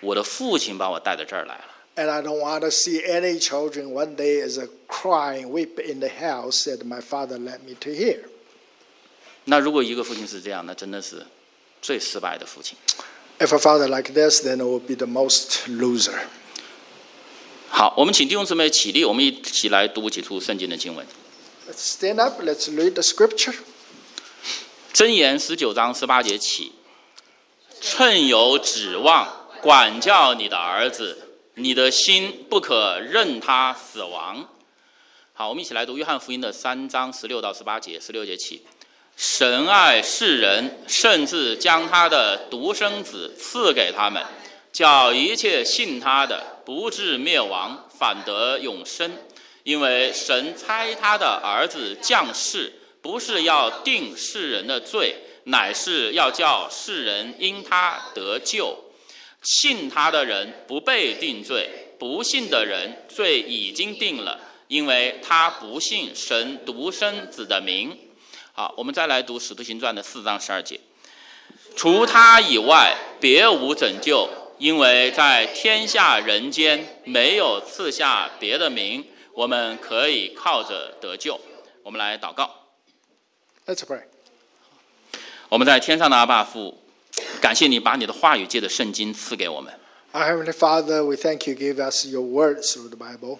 [0.00, 1.64] 我的父亲把我带到这儿来了。
[1.94, 6.08] And I don't want to see any children one day as a crying, weep in the
[6.08, 8.20] house that my father led me to here.
[9.44, 11.26] 那如果一个父亲是这样，那真的是
[11.82, 12.78] 最失败的父亲。
[13.38, 16.18] If a father like this, then it will be the most loser.
[17.68, 21.06] 好，我们请弟兄姊妹起立，我们一起来读几处圣经的经文。
[21.64, 23.54] Let's stand up, let's read the scripture.
[24.92, 26.72] 箴言十九章十八节起，
[27.80, 34.48] 趁有指望，管教你的儿子，你的心不可任他死亡。
[35.32, 38.64] 好，我们一起来读约翰福音的三章十六到十八节，十六节起，
[39.16, 44.20] 神爱世人，甚至将他的独生子赐给他们，
[44.72, 49.16] 叫一切信他的不至灭亡，反得永生。
[49.64, 58.76] 因为神差他的儿子降世，不是要定世人的罪，乃是要叫世人因他得救。
[59.42, 61.68] 信他的人不被定罪，
[61.98, 67.98] 不信的人罪已经定了，因为他不信神独生子的名。
[68.52, 70.78] 好，我们再来读《使徒行传》的四章十二节。
[71.74, 74.28] 除他以外，别无拯救，
[74.58, 81.39] 因为在天下人间没有赐下别的名，我们可以靠着得救。
[81.83, 82.49] 我们来祷告。
[83.65, 84.01] Let's pray.
[85.49, 86.77] 我们在天上的阿爸父，
[87.41, 89.73] 感谢你把你的话语借着圣经赐给我们。
[90.13, 93.39] Our Heavenly Father, we thank you give us your words through the Bible.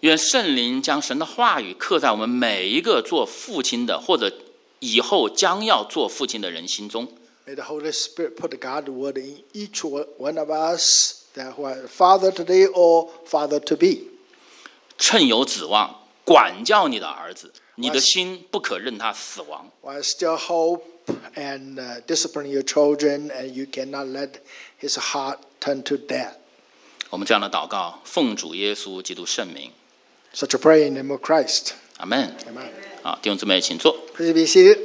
[0.00, 4.32] 愿圣灵将神的话语刻在我们每一个做父亲的，或者
[4.78, 7.08] 以后将要做父亲的人心中。
[7.46, 11.86] May the Holy Spirit put God's word in each one of us that who are
[11.88, 14.09] father today or father to be.
[15.01, 19.67] 趁有指望，管教你的儿子，你的心不可任他死亡。
[19.81, 20.83] While still hope
[21.33, 24.33] and uh, discipline your children, and you cannot let
[24.79, 26.33] his heart turn to death.
[27.09, 29.71] 我们这样的祷告，奉主耶稣基督圣名
[30.35, 31.71] ，Such a prayer in the name of Christ.
[31.97, 32.35] 阿门。
[32.47, 32.69] Amen.
[33.01, 33.97] 好，弟兄姊妹，请坐。
[34.15, 34.77] Please be seated.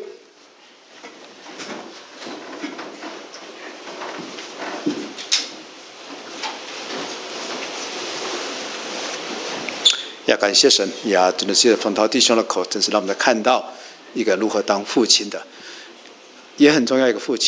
[10.27, 11.31] 要，感谢神呀！
[11.31, 13.73] 真的是冯涛弟兄的口，真是让我们看到
[14.13, 15.41] 一个如何当父亲的，
[16.57, 17.45] 也很重要一个父亲。